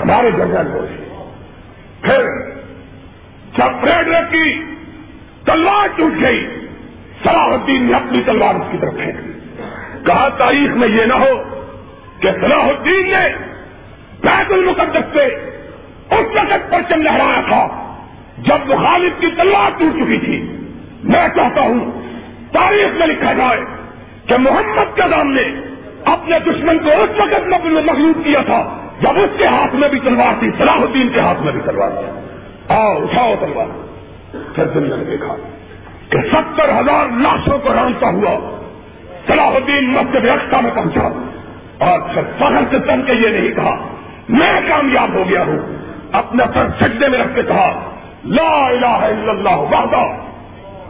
[0.00, 0.86] ہمارے جنگل ہو
[2.02, 2.26] پھر
[3.58, 4.62] جب ریڈ رکھی
[5.44, 6.46] تلوار ٹوٹ گئی،
[7.24, 9.32] صلاح الدین نے اپنی تلوار اس کی طرف پھینک دی
[10.06, 11.34] کہا، تاریخ میں یہ نہ ہو
[12.20, 13.28] کہ صلاح الدین نے
[14.22, 15.26] بیت المقدس سے
[16.10, 17.66] اس وقت پر لہرایا تھا
[18.38, 20.56] جب مخالف کی تلوار ٹوٹ چکی تھی۔
[21.04, 22.01] میں چاہتا ہوں
[22.52, 23.60] تاریخ میں لکھا جائے
[24.26, 25.42] کہ محمد کے نام نے
[26.04, 30.34] اپنے دشمن کو اس وقت مخلوط کیا تھا، جب اس کے ہاتھ میں بھی تلوار
[30.38, 32.06] تھی صلاح الدین کے ہاتھ میں بھی تلوار تھی۔
[32.68, 33.66] آؤ، اٹھاؤ تلوار۔
[34.54, 35.36] پھر دنیا نے دیکھا
[36.08, 38.60] کہ ستر ہزار لاشوں کو رانتا ہوا۔
[39.26, 41.28] صلاح الدین مسجد رقصہ میں پہنچا۔
[41.78, 43.88] اور پھر فخر سے تن کے یہ نہیں کہا،
[44.28, 45.58] میں کامیاب ہو گیا ہوں۔
[46.12, 50.16] اپنا سر سجدے میں رکھ کے کہا، لا الہ الا اللہ وحدہ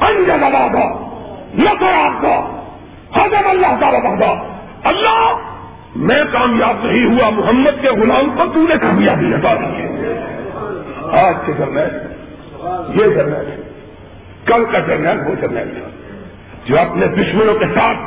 [0.05, 0.45] انجل
[1.59, 2.37] وحدہ آپ کا
[3.21, 4.35] حضرت اللہ کا وحدہ
[4.85, 5.33] اللہ،
[5.97, 10.19] میں کامیاب نہیں ہوا، محمد کے غلام کو تو نے کامیابی لگا دی ہے۔
[11.13, 13.63] آج کے جرنیل یہ جرنیل
[14.45, 15.89] کل کا جرنیل وہ جرنیل تھا
[16.65, 17.99] جو اپنے دشمنوں کے ساتھ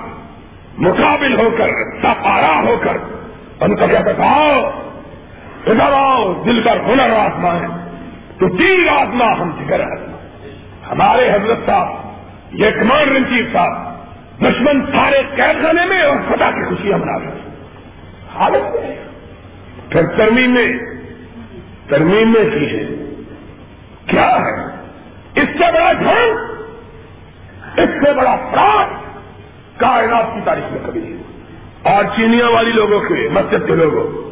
[0.78, 1.70] مقابل ہو کر
[2.04, 2.98] سپارا ہو کر،
[3.62, 4.70] ان کا کیا کہتا آؤ
[5.68, 7.68] ادھر آؤ، دل کر ہنر آسما ہے
[8.40, 10.18] تو تین آسما ہم فکر آسما
[10.92, 12.05] ہمارے حضرت صاحب
[12.52, 13.96] یہ کمانڈر ان چیف صاحب،
[14.42, 17.50] دشمن سارے قید خانے میں اور خدا کی خوشیاں منا رہے
[18.36, 18.96] حالت میں
[19.90, 20.68] پھر ترمیم میں
[21.88, 22.86] ترمیم میں کی ہے۔
[24.06, 24.66] کیا ہے؟
[25.36, 26.38] اس سے بڑا جھنگ
[27.78, 28.88] اس سے بڑا فراڈ
[29.80, 31.18] کائنات کی تاریخ میں کبھی ہے
[31.94, 34.32] اور چینیا والی لوگوں کے، مسجد کے لوگوں،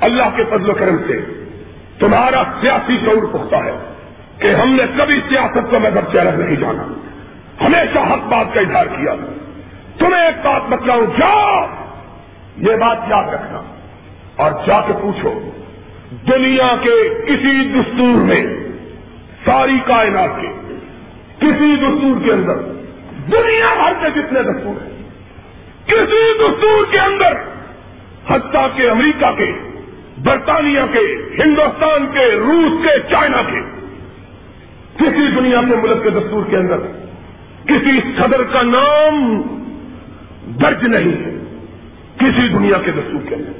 [0.00, 1.20] اللہ کے فضل و کرم سے
[1.98, 3.92] تمہارا سیاسی شعور پختہ ہے
[4.38, 6.82] کہ ہم نے کبھی سیاست کو مذہب سے الگ نہیں جانا۔
[7.60, 9.14] ہمیشہ حق بات کا اظہار کیا۔
[9.98, 11.66] تمہیں ایک بات بتلاؤں، جاؤ،
[12.56, 13.62] یہ بات یاد رکھنا۔
[14.36, 15.50] اور جا کے پوچھو،
[16.28, 18.46] دنیا کے کسی دستور میں،
[19.44, 20.48] ساری کائنات کے
[21.38, 22.54] کسی دستور کے اندر،
[23.30, 25.02] دنیا بھر کے جتنے دستور ہیں،
[25.86, 27.32] کسی دستور کے اندر،
[28.28, 29.52] حتیٰ کے امریکہ کے،
[30.24, 33.60] برطانیہ کے، ہندوستان کے، روس کے، چائنا کے،
[34.96, 36.76] کسی دنیا کے ملک کے دستور کے اندر
[37.66, 39.42] کسی صدر کا نام
[40.62, 41.34] درج نہیں ہے۔
[42.16, 43.52] کسی دنیا کے دستور کے اندر۔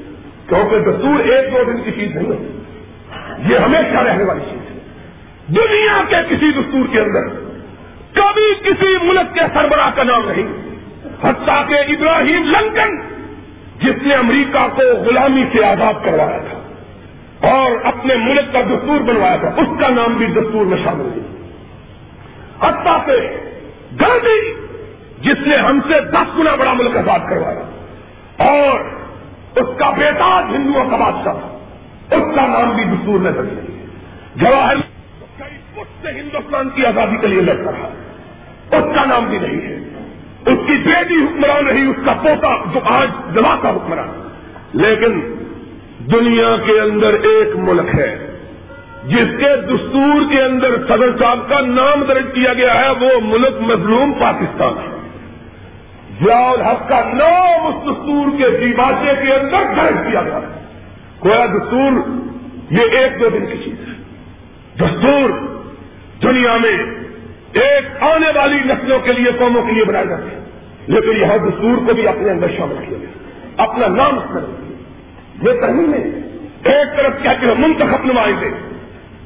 [0.49, 2.61] کیونکہ دستور ایک دو دن کی چیز نہیں ہے
[3.49, 4.79] یہ ہمیشہ رہنے والی چیز ہے۔
[5.47, 7.45] دنیا کے کسی دستور کے اندر
[8.13, 10.47] کبھی کسی ملک کے سربراہ کا نام نہیں۔
[11.23, 13.01] حتیٰ کہ ابراہیم لنکن،
[13.79, 16.59] جس نے امریکہ کو غلامی سے آزاد کروایا تھا
[17.47, 21.51] اور اپنے ملک کا دستور بنوایا تھا، اس کا نام بھی دستور میں شامل نہیں۔
[22.59, 23.44] حتیٰ کہ
[24.01, 24.53] گاندھی
[25.21, 27.63] جس نے ہم سے دس گنا بڑا ملک آزاد کروایا
[28.49, 28.79] اور
[29.55, 31.57] اس کا بیٹا ہندوؤں کا بادشاہ تھا
[32.15, 33.85] اس کا نام بھی دستور میں درج نہیں
[34.35, 34.75] جواہر
[35.37, 37.87] کئی فٹ سے ہندوستان کی آزادی کے لیے لڑ رہا
[38.71, 39.75] اس کا نام بھی نہیں ہے۔
[40.45, 44.29] اس کی بیٹی حکمران رہی، اس کا پوتا جو آج دلا کا حکمران۔
[44.73, 45.35] لیکن
[45.99, 48.24] دنیا کے اندر ایک ملک ہے۔
[49.07, 53.61] جس کے دستور کے اندر صدر صاحب کا نام درج کیا گیا ہے، وہ ملک
[53.61, 54.95] مظلوم پاکستان ہے۔
[56.25, 60.65] ضیاء الحق کا نام اس دستور کے دیواچے کے اندر درج کیا گیا۔ ہے
[61.19, 61.91] کویا دستور،
[62.71, 63.95] یہ ایک دو دن کی چیز ہے۔
[64.77, 65.29] دستور
[66.21, 66.77] دنیا میں
[67.53, 70.45] ایک آنے والی نسلوں کے لیے قوموں کے لیے بنائے جاتے ہیں
[70.87, 74.41] لیکن یہاں دستور کو بھی اپنے اندر شامل کیا گیا۔ اپنا نام اس میں
[75.41, 75.99] یہ ترمیم ہے۔
[76.63, 78.74] ایک طرف کہتے ہو منتخب نمائندے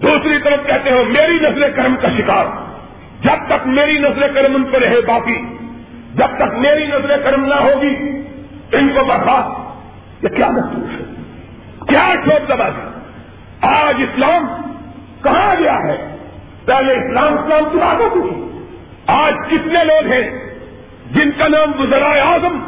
[0.01, 2.45] دوسری طرف کہتے ہو میری نسل کرم کا شکار.
[3.21, 5.39] جب تک میری نسل کرم ان پہ رہے باقی،
[6.15, 7.95] جب تک میری نسل کرم نہ ہوگی،
[8.71, 11.03] ان کو برخاست یہ کیا دستور ہے؟
[11.87, 12.87] کیا ٹھوک دبا دی
[13.61, 14.47] آج اسلام
[15.23, 15.97] کہاں گیا ہے؟
[16.65, 18.43] پہلے اسلام اسلام کی بات ہوتی
[19.07, 20.23] آج کتنے لوگ ہیں
[21.11, 22.59] جن کا نام گزرائے اعظم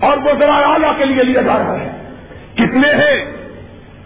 [0.00, 1.90] اور گزرائے اعلیٰ کے لیے لیا جا رہا ہے؟
[2.54, 3.24] کتنے ہیں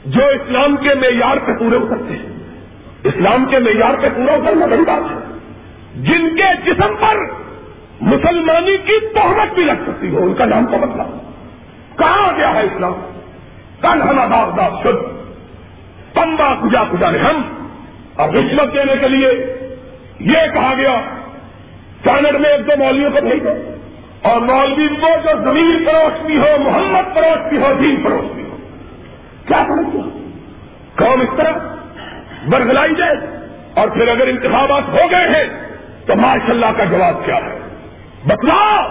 [0.05, 2.32] جو اسلام کے معیار پہ پورے اترتے ہیں؟
[3.05, 5.39] اسلام کے معیار پہ پورا اترنا بڑی بات ہے۔
[5.97, 7.17] جن کے جسم پر
[8.01, 11.07] مسلمانی کی تہمت بھی لگ سکتی ہو، ان کا نام کا مطلب۔
[11.99, 12.93] کہاں گیا ہے اسلام؟
[13.81, 15.23] کل ہم آباد داد شد۔
[16.15, 17.69] پمبا کجا کجا نے ہم۔
[18.17, 19.29] اور رشوت دینے کے لیے
[20.21, 21.01] یہ کہا گیا
[22.03, 23.53] کینڈ میں ایک دو مولویوں کو بھیج دو
[24.23, 28.43] اور مولوی کو جو زمین فروش بھی ہو، محمد فروش بھی ہو، دین فروش بھی
[28.43, 28.57] ہو۔
[29.47, 29.99] کیا سمجھتے
[30.97, 31.53] قوم اس طرح
[32.47, 33.15] برگلائی جائے
[33.75, 35.45] اور پھر اگر انتخابات ہو گئے ہیں
[36.07, 37.59] تو ماشاء اللہ کا جواب کیا ہے؟
[38.27, 38.91] بتلاؤ!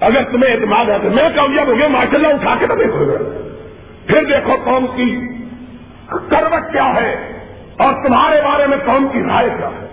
[0.00, 3.16] اگر تمہیں اعتماد ہے تو میں کامیاب ہو گیا ماشاء اللہ اٹھا کے تو دیکھو
[4.06, 5.28] پھر دیکھو قوم کی
[6.10, 7.32] کروٹ کیا ہے
[7.78, 9.86] اور تمہارے بارے میں قوم کی رائے کیا ہے۔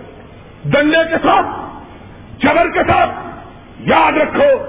[0.64, 1.46] ڈنڈے کے ساتھ
[2.42, 3.10] جبر کے ساتھ
[3.80, 4.66] یاد رکھو،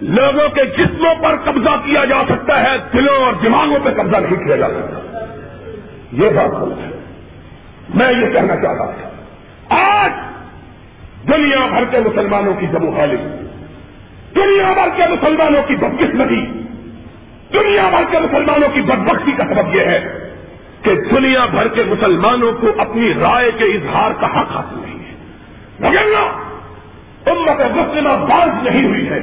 [0.00, 4.46] لوگوں کے جسموں پر قبضہ کیا جا سکتا ہے، دلوں اور دماغوں پہ قبضہ نہیں
[4.46, 5.24] کیا جا سکتا۔
[6.12, 6.89] یہ بات ہے۔
[7.94, 9.10] میں یہ کہنا چاہتا تھا
[9.76, 10.10] آج
[11.28, 13.16] دنیا بھر کے مسلمانوں کی جمع خالی۔
[14.34, 16.46] دنیا بھر کے مسلمانوں کی بدقسمتی
[17.52, 20.28] دنیا بھر کے مسلمانوں کی بدبختی کا سبب یہ ہے
[20.82, 25.14] کہ دنیا بھر کے مسلمانوں کو اپنی رائے کے اظہار کا حق حاصل نہیں ہے۔
[25.80, 26.16] مگر
[27.30, 29.20] امت مسلمہ باز نہیں ہوئی ہے۔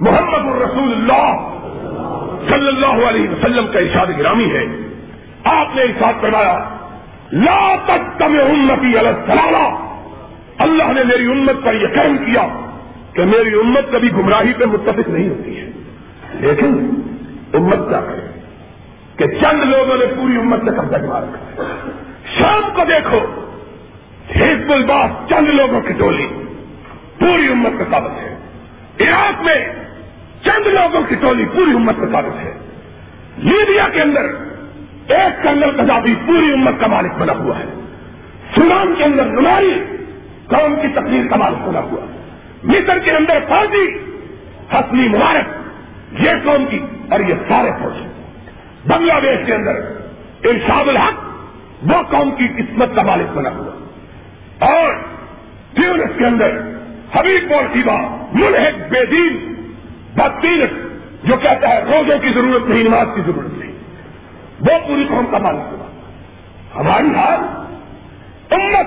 [0.00, 1.54] محمد الرسول اللہ
[2.48, 4.64] صلی اللہ علیہ وسلم کا ارشاد گرامی ہے۔
[5.44, 6.77] آپ نے ارشاد کروایا
[7.32, 9.30] لا تک تم امتی الگ
[10.58, 12.48] اللہ نے میری امت پر یہ کرم کیا
[13.12, 15.70] کہ میری امت کبھی گمراہی پہ متفق نہیں ہوتی ہے۔
[16.34, 16.90] لیکن
[17.54, 18.40] امت کیا کرے؟
[19.16, 21.62] کہ چند لوگوں نے پوری امت سے قبضہ جما رکھا۔
[22.38, 23.18] شام کو دیکھو،
[24.36, 26.28] حزب الباس چند لوگوں کی ٹولی
[27.18, 28.36] پوری امت کا قابل ہے۔
[29.00, 29.68] عراق میں
[30.44, 32.52] چند لوگوں کی ٹولی پوری امت کا قابل ہے۔
[33.38, 34.26] لیبیا کے اندر
[35.08, 37.64] ایک کرنل کزابی پوری امت کا مالک بنا ہوا ہے۔
[38.54, 39.84] سودان کے اندر نماری،
[40.46, 42.18] قوم کی تقریر کا مالک بنا ہوا ہے۔
[42.64, 43.98] مصر کے اندر فوجی،
[44.72, 45.48] حسنی مبارک،
[46.22, 46.78] یہ قوم کی
[47.10, 48.06] اور یہ سارے فوجی۔
[48.86, 49.74] بنگلہ دیش کے اندر
[50.44, 51.14] ارشاد الحق،
[51.82, 53.86] وہ قوم کی قسمت کا مالک بنا ہوا
[54.58, 54.94] اور
[55.74, 56.50] ٹیونس کے اندر
[57.12, 59.54] حبیب پورسیبا ملحق بے دین
[60.16, 60.60] بدین
[61.24, 63.67] جو کہتا ہے روزوں کی ضرورت نہیں، نماز کی ضرورت نہیں۔
[64.60, 65.86] وہ پوری قوم کا مالک ہوا
[66.80, 67.40] ہماری حال
[68.50, 68.86] امت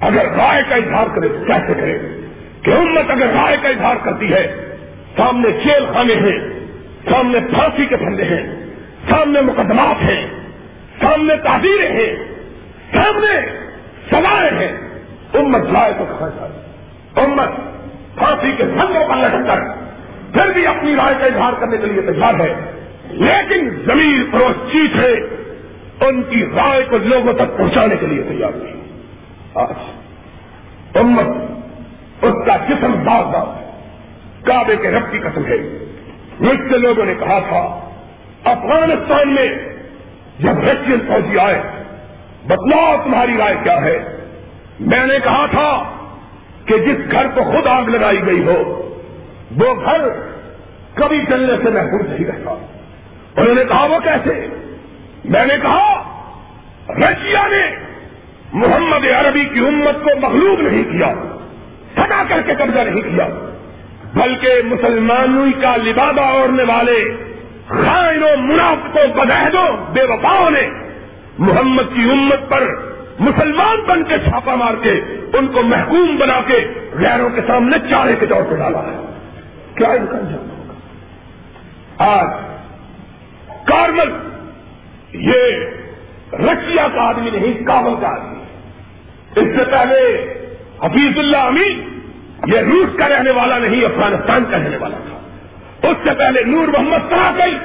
[0.00, 1.98] اگر رائے کا اظہار کرے تو کیسے کرے
[2.62, 4.70] کہ امت اگر رائے کا اظہار کرتی ہے،
[5.16, 6.38] سامنے جیل خانے ہیں،
[7.10, 8.42] سامنے پھانسی کے پھندے ہیں،
[9.08, 10.26] سامنے مقدمات ہیں،
[11.00, 12.16] سامنے تعبیریں ہیں،
[12.92, 13.40] سامنے
[14.10, 14.72] سوائے ہیں،
[15.34, 16.52] امت رائے تو کہا جائے
[17.26, 17.48] امت
[18.18, 19.60] پھانسی کے پھندوں پر لٹک کر،
[20.32, 22.54] پھر بھی اپنی رائے کا اظہار کرنے کے لیے تیار ہے۔
[23.14, 25.12] لیکن زمین فروش چیز ہے،
[26.06, 28.74] ان کی رائے کو لوگوں تک پہنچانے کے لیے تیار نہیں
[29.54, 29.74] آج
[30.94, 31.26] امت
[32.24, 33.70] اس کا جسم باغ باغ ہے۔
[34.44, 35.84] کعبے کے رب کی قسم ہے۔
[36.40, 37.90] مجھ سے لوگوں نے کہا تھا،
[38.44, 39.46] افغانستان میں
[40.38, 41.62] جب رشین فوجی آئے،
[42.46, 43.98] بتلاؤ تمہاری رائے کیا ہے؟
[44.80, 45.84] میں نے کہا تھا
[46.64, 48.80] کہ جس گھر کو خود آگ لگائی گئی ہو،
[49.56, 50.08] وہ گھر
[50.94, 52.73] کبھی چلنے سے محفوظ نہیں رہتا۔
[53.36, 54.48] انہوں نے کہا وہ کیسے؟
[55.24, 56.02] میں نے کہا،
[56.88, 57.76] رشیا نے
[58.52, 61.14] محمد عربی کی امت کو مغلوب نہیں کیا،
[61.96, 63.28] سدا کر کے قبضہ نہیں کیا،
[64.14, 67.04] بلکہ مسلمانوں کا لبادہ اوڑھنے والے
[67.68, 70.68] خائن و منافقوں بدہدوں بے وفاؤں نے
[71.38, 72.62] محمد کی امت پر
[73.20, 74.92] مسلمان بن کے چھاپا مار کے،
[75.38, 79.14] ان کو محکوم بنا کے غیروں کے سامنے چارے کے طور پہ ڈالا ہے۔
[79.74, 80.74] کیا ان کا انجام ہوگا؟
[82.12, 82.53] آج
[83.64, 84.10] کارمل
[85.12, 85.42] یہ
[86.32, 88.34] رشیا کا آدمی نہیں، کابل کا آدمی
[89.36, 90.00] اس سے پہلے
[90.84, 92.00] حفیظ اللہ امین
[92.46, 95.18] یہ روس کا رہنے والا نہیں، افغانستان کا رہنے والا تھا۔
[95.88, 97.58] اس سے پہلے نور محمد صلاح گئی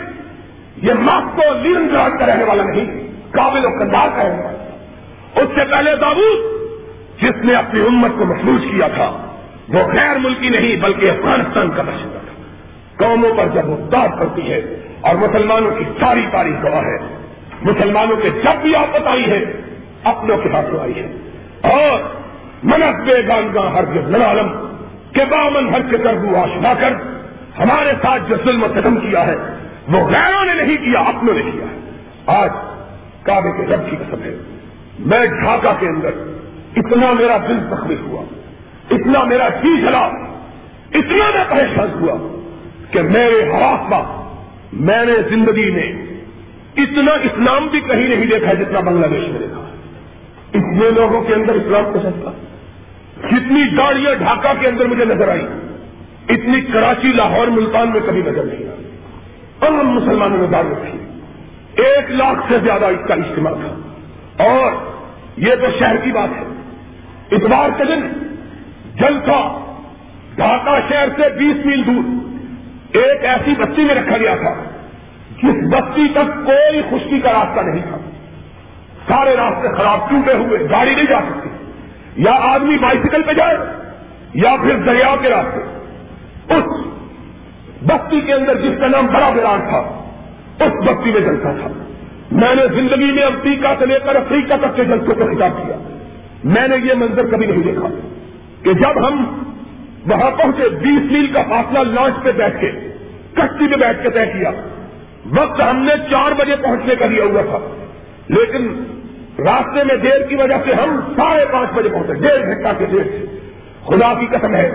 [0.76, 5.42] یہ ماسکو لین گراج کا رہنے والا نہیں، کابل و کندار کا رہنے والا تھا۔
[5.42, 6.60] اس سے پہلے داود
[7.22, 9.34] جس نے اپنی امت کو محفوظ کیا تھا،
[9.70, 12.44] وہ غیر ملکی نہیں، بلکہ افغانستان کا باشندہ تھا۔
[13.06, 14.62] قوموں پر جب وہ داد کرتی ہے
[15.02, 17.16] اور مسلمانوں کی ساری تاریخ گواہ ہے۔
[17.62, 19.44] مسلمانوں کے جب بھی آفت آئی ہے
[20.04, 21.08] اپنوں کے ہاتھ آئی ہے
[21.62, 22.00] اور
[22.64, 24.48] منت بے گان گاہ ہر جو عالم
[25.14, 26.92] کے بامن ہر کے کربو آشنا کر۔
[27.60, 29.36] ہمارے ساتھ جو ظلم و ختم کیا ہے،
[29.88, 31.80] وہ غیروں نے نہیں کیا، اپنوں نے کیا ہے۔
[32.26, 32.50] آج
[33.24, 34.38] کعبے کے رب کی قسم ہے۔
[35.00, 36.10] میں ڈھاکہ کے اندر
[36.76, 38.24] اتنا میرا دل زخمی ہوا،
[38.92, 40.06] اتنا میرا جی جلا،
[40.94, 42.40] اتنا میں پریشان ہوا
[42.92, 43.90] کہ میرے حواس
[44.74, 45.92] میں نے زندگی میں
[46.78, 49.66] اتنا اسلام بھی کہیں نہیں دیکھا جتنا بنگلہ دیش میں دیکھا
[50.54, 52.32] اتنے لوگوں کے اندر اسلام پسند تھا
[53.32, 55.42] جتنی گاڑیاں ڈھاکہ کے اندر مجھے نظر آئی
[56.30, 58.90] اتنی کراچی، لاہور، ملتان میں کبھی نظر نہیں آئی۔
[59.60, 61.00] اور ہم مسلمانوں نے دار رکھی۔
[61.84, 63.82] ایک لاکھ سے زیادہ اس کا اجتماع تھا۔
[64.44, 64.72] اور
[65.38, 66.44] یہ تو شہر کی بات ہے۔
[67.32, 68.02] اتوار کے دن
[68.96, 69.60] جلسہ
[70.36, 72.29] ڈھاکہ شہر سے بیس میل دور۔
[72.94, 74.64] ایک ایسی بستی میں رکھا گیا تھا،
[75.44, 77.98] جس بستی تک کوئی خشکی کا راستہ نہیں تھا۔
[79.08, 81.50] سارے راستے خراب ٹوٹے ہوئے، گاڑی نہیں جا سکتی۔
[82.16, 83.58] یا آدمی بائسیکل پہ جائے،
[84.34, 85.60] یا پھر دریا کے راستے۔
[86.54, 86.64] اس
[87.84, 89.78] بستی کے اندر جس کا نام بڑا بیران تھا،
[90.66, 91.68] اس بستی میں جلتا تھا۔
[92.32, 95.96] میں نے زندگی میں امریکہ سے لے کر افریقہ تک کے جلسوں کو خطاب کیا۔
[96.44, 97.88] میں نے یہ منظر کبھی نہیں دیکھا
[98.64, 99.44] کہ جب ہم
[100.10, 102.72] وہاں پہنچے بیس میل کا فاصلہ لانچ پہ بیٹھ کے،
[103.34, 104.52] کشتی پہ بیٹھ کے طے کیا۔
[105.26, 107.58] وقت ہم نے چار بجے پہنچنے کا لیا ہوا تھا۔
[108.28, 108.84] لیکن
[109.40, 113.04] راستے میں دیر کی وجہ سے ہم ساڑھے پانچ بجے پہنچے، ڈیڑھ گھنٹہ کے دیر
[113.04, 113.26] سے
[113.86, 114.72] خدا کی قسم ہے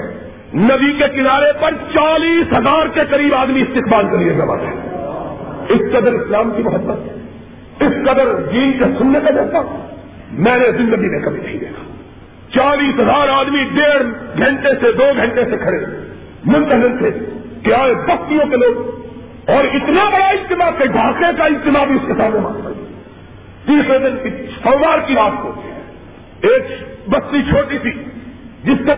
[0.54, 4.94] ندی کے کنارے پر چالیس ہزار کے قریب آدمی استقبال کر لیے جمع ہے
[5.68, 6.98] اس قدر اسلام کی محبت،
[7.82, 9.86] اس قدر جین کے سننے کا جیسا
[10.32, 11.83] میں نے زندگی میں کبھی نہیں دیکھا۔
[12.54, 14.02] چالیس ہزار آدمی ڈیڑھ
[14.38, 15.86] گھنٹے سے دو گھنٹے سے کھڑے۔
[16.44, 17.34] منتظر تھے
[17.74, 18.94] آئے بستیوں کے لوگ۔
[19.50, 22.70] اور اتنا بڑا اجتماع کہ ڈھاکے کا اجتماع بھی اس کے سامنے مانتا
[23.66, 25.62] تیسرے دن کی سوار کی رات کو
[26.42, 26.62] ایک
[27.08, 27.90] بستی چھوٹی تھی،
[28.64, 28.94] جس کا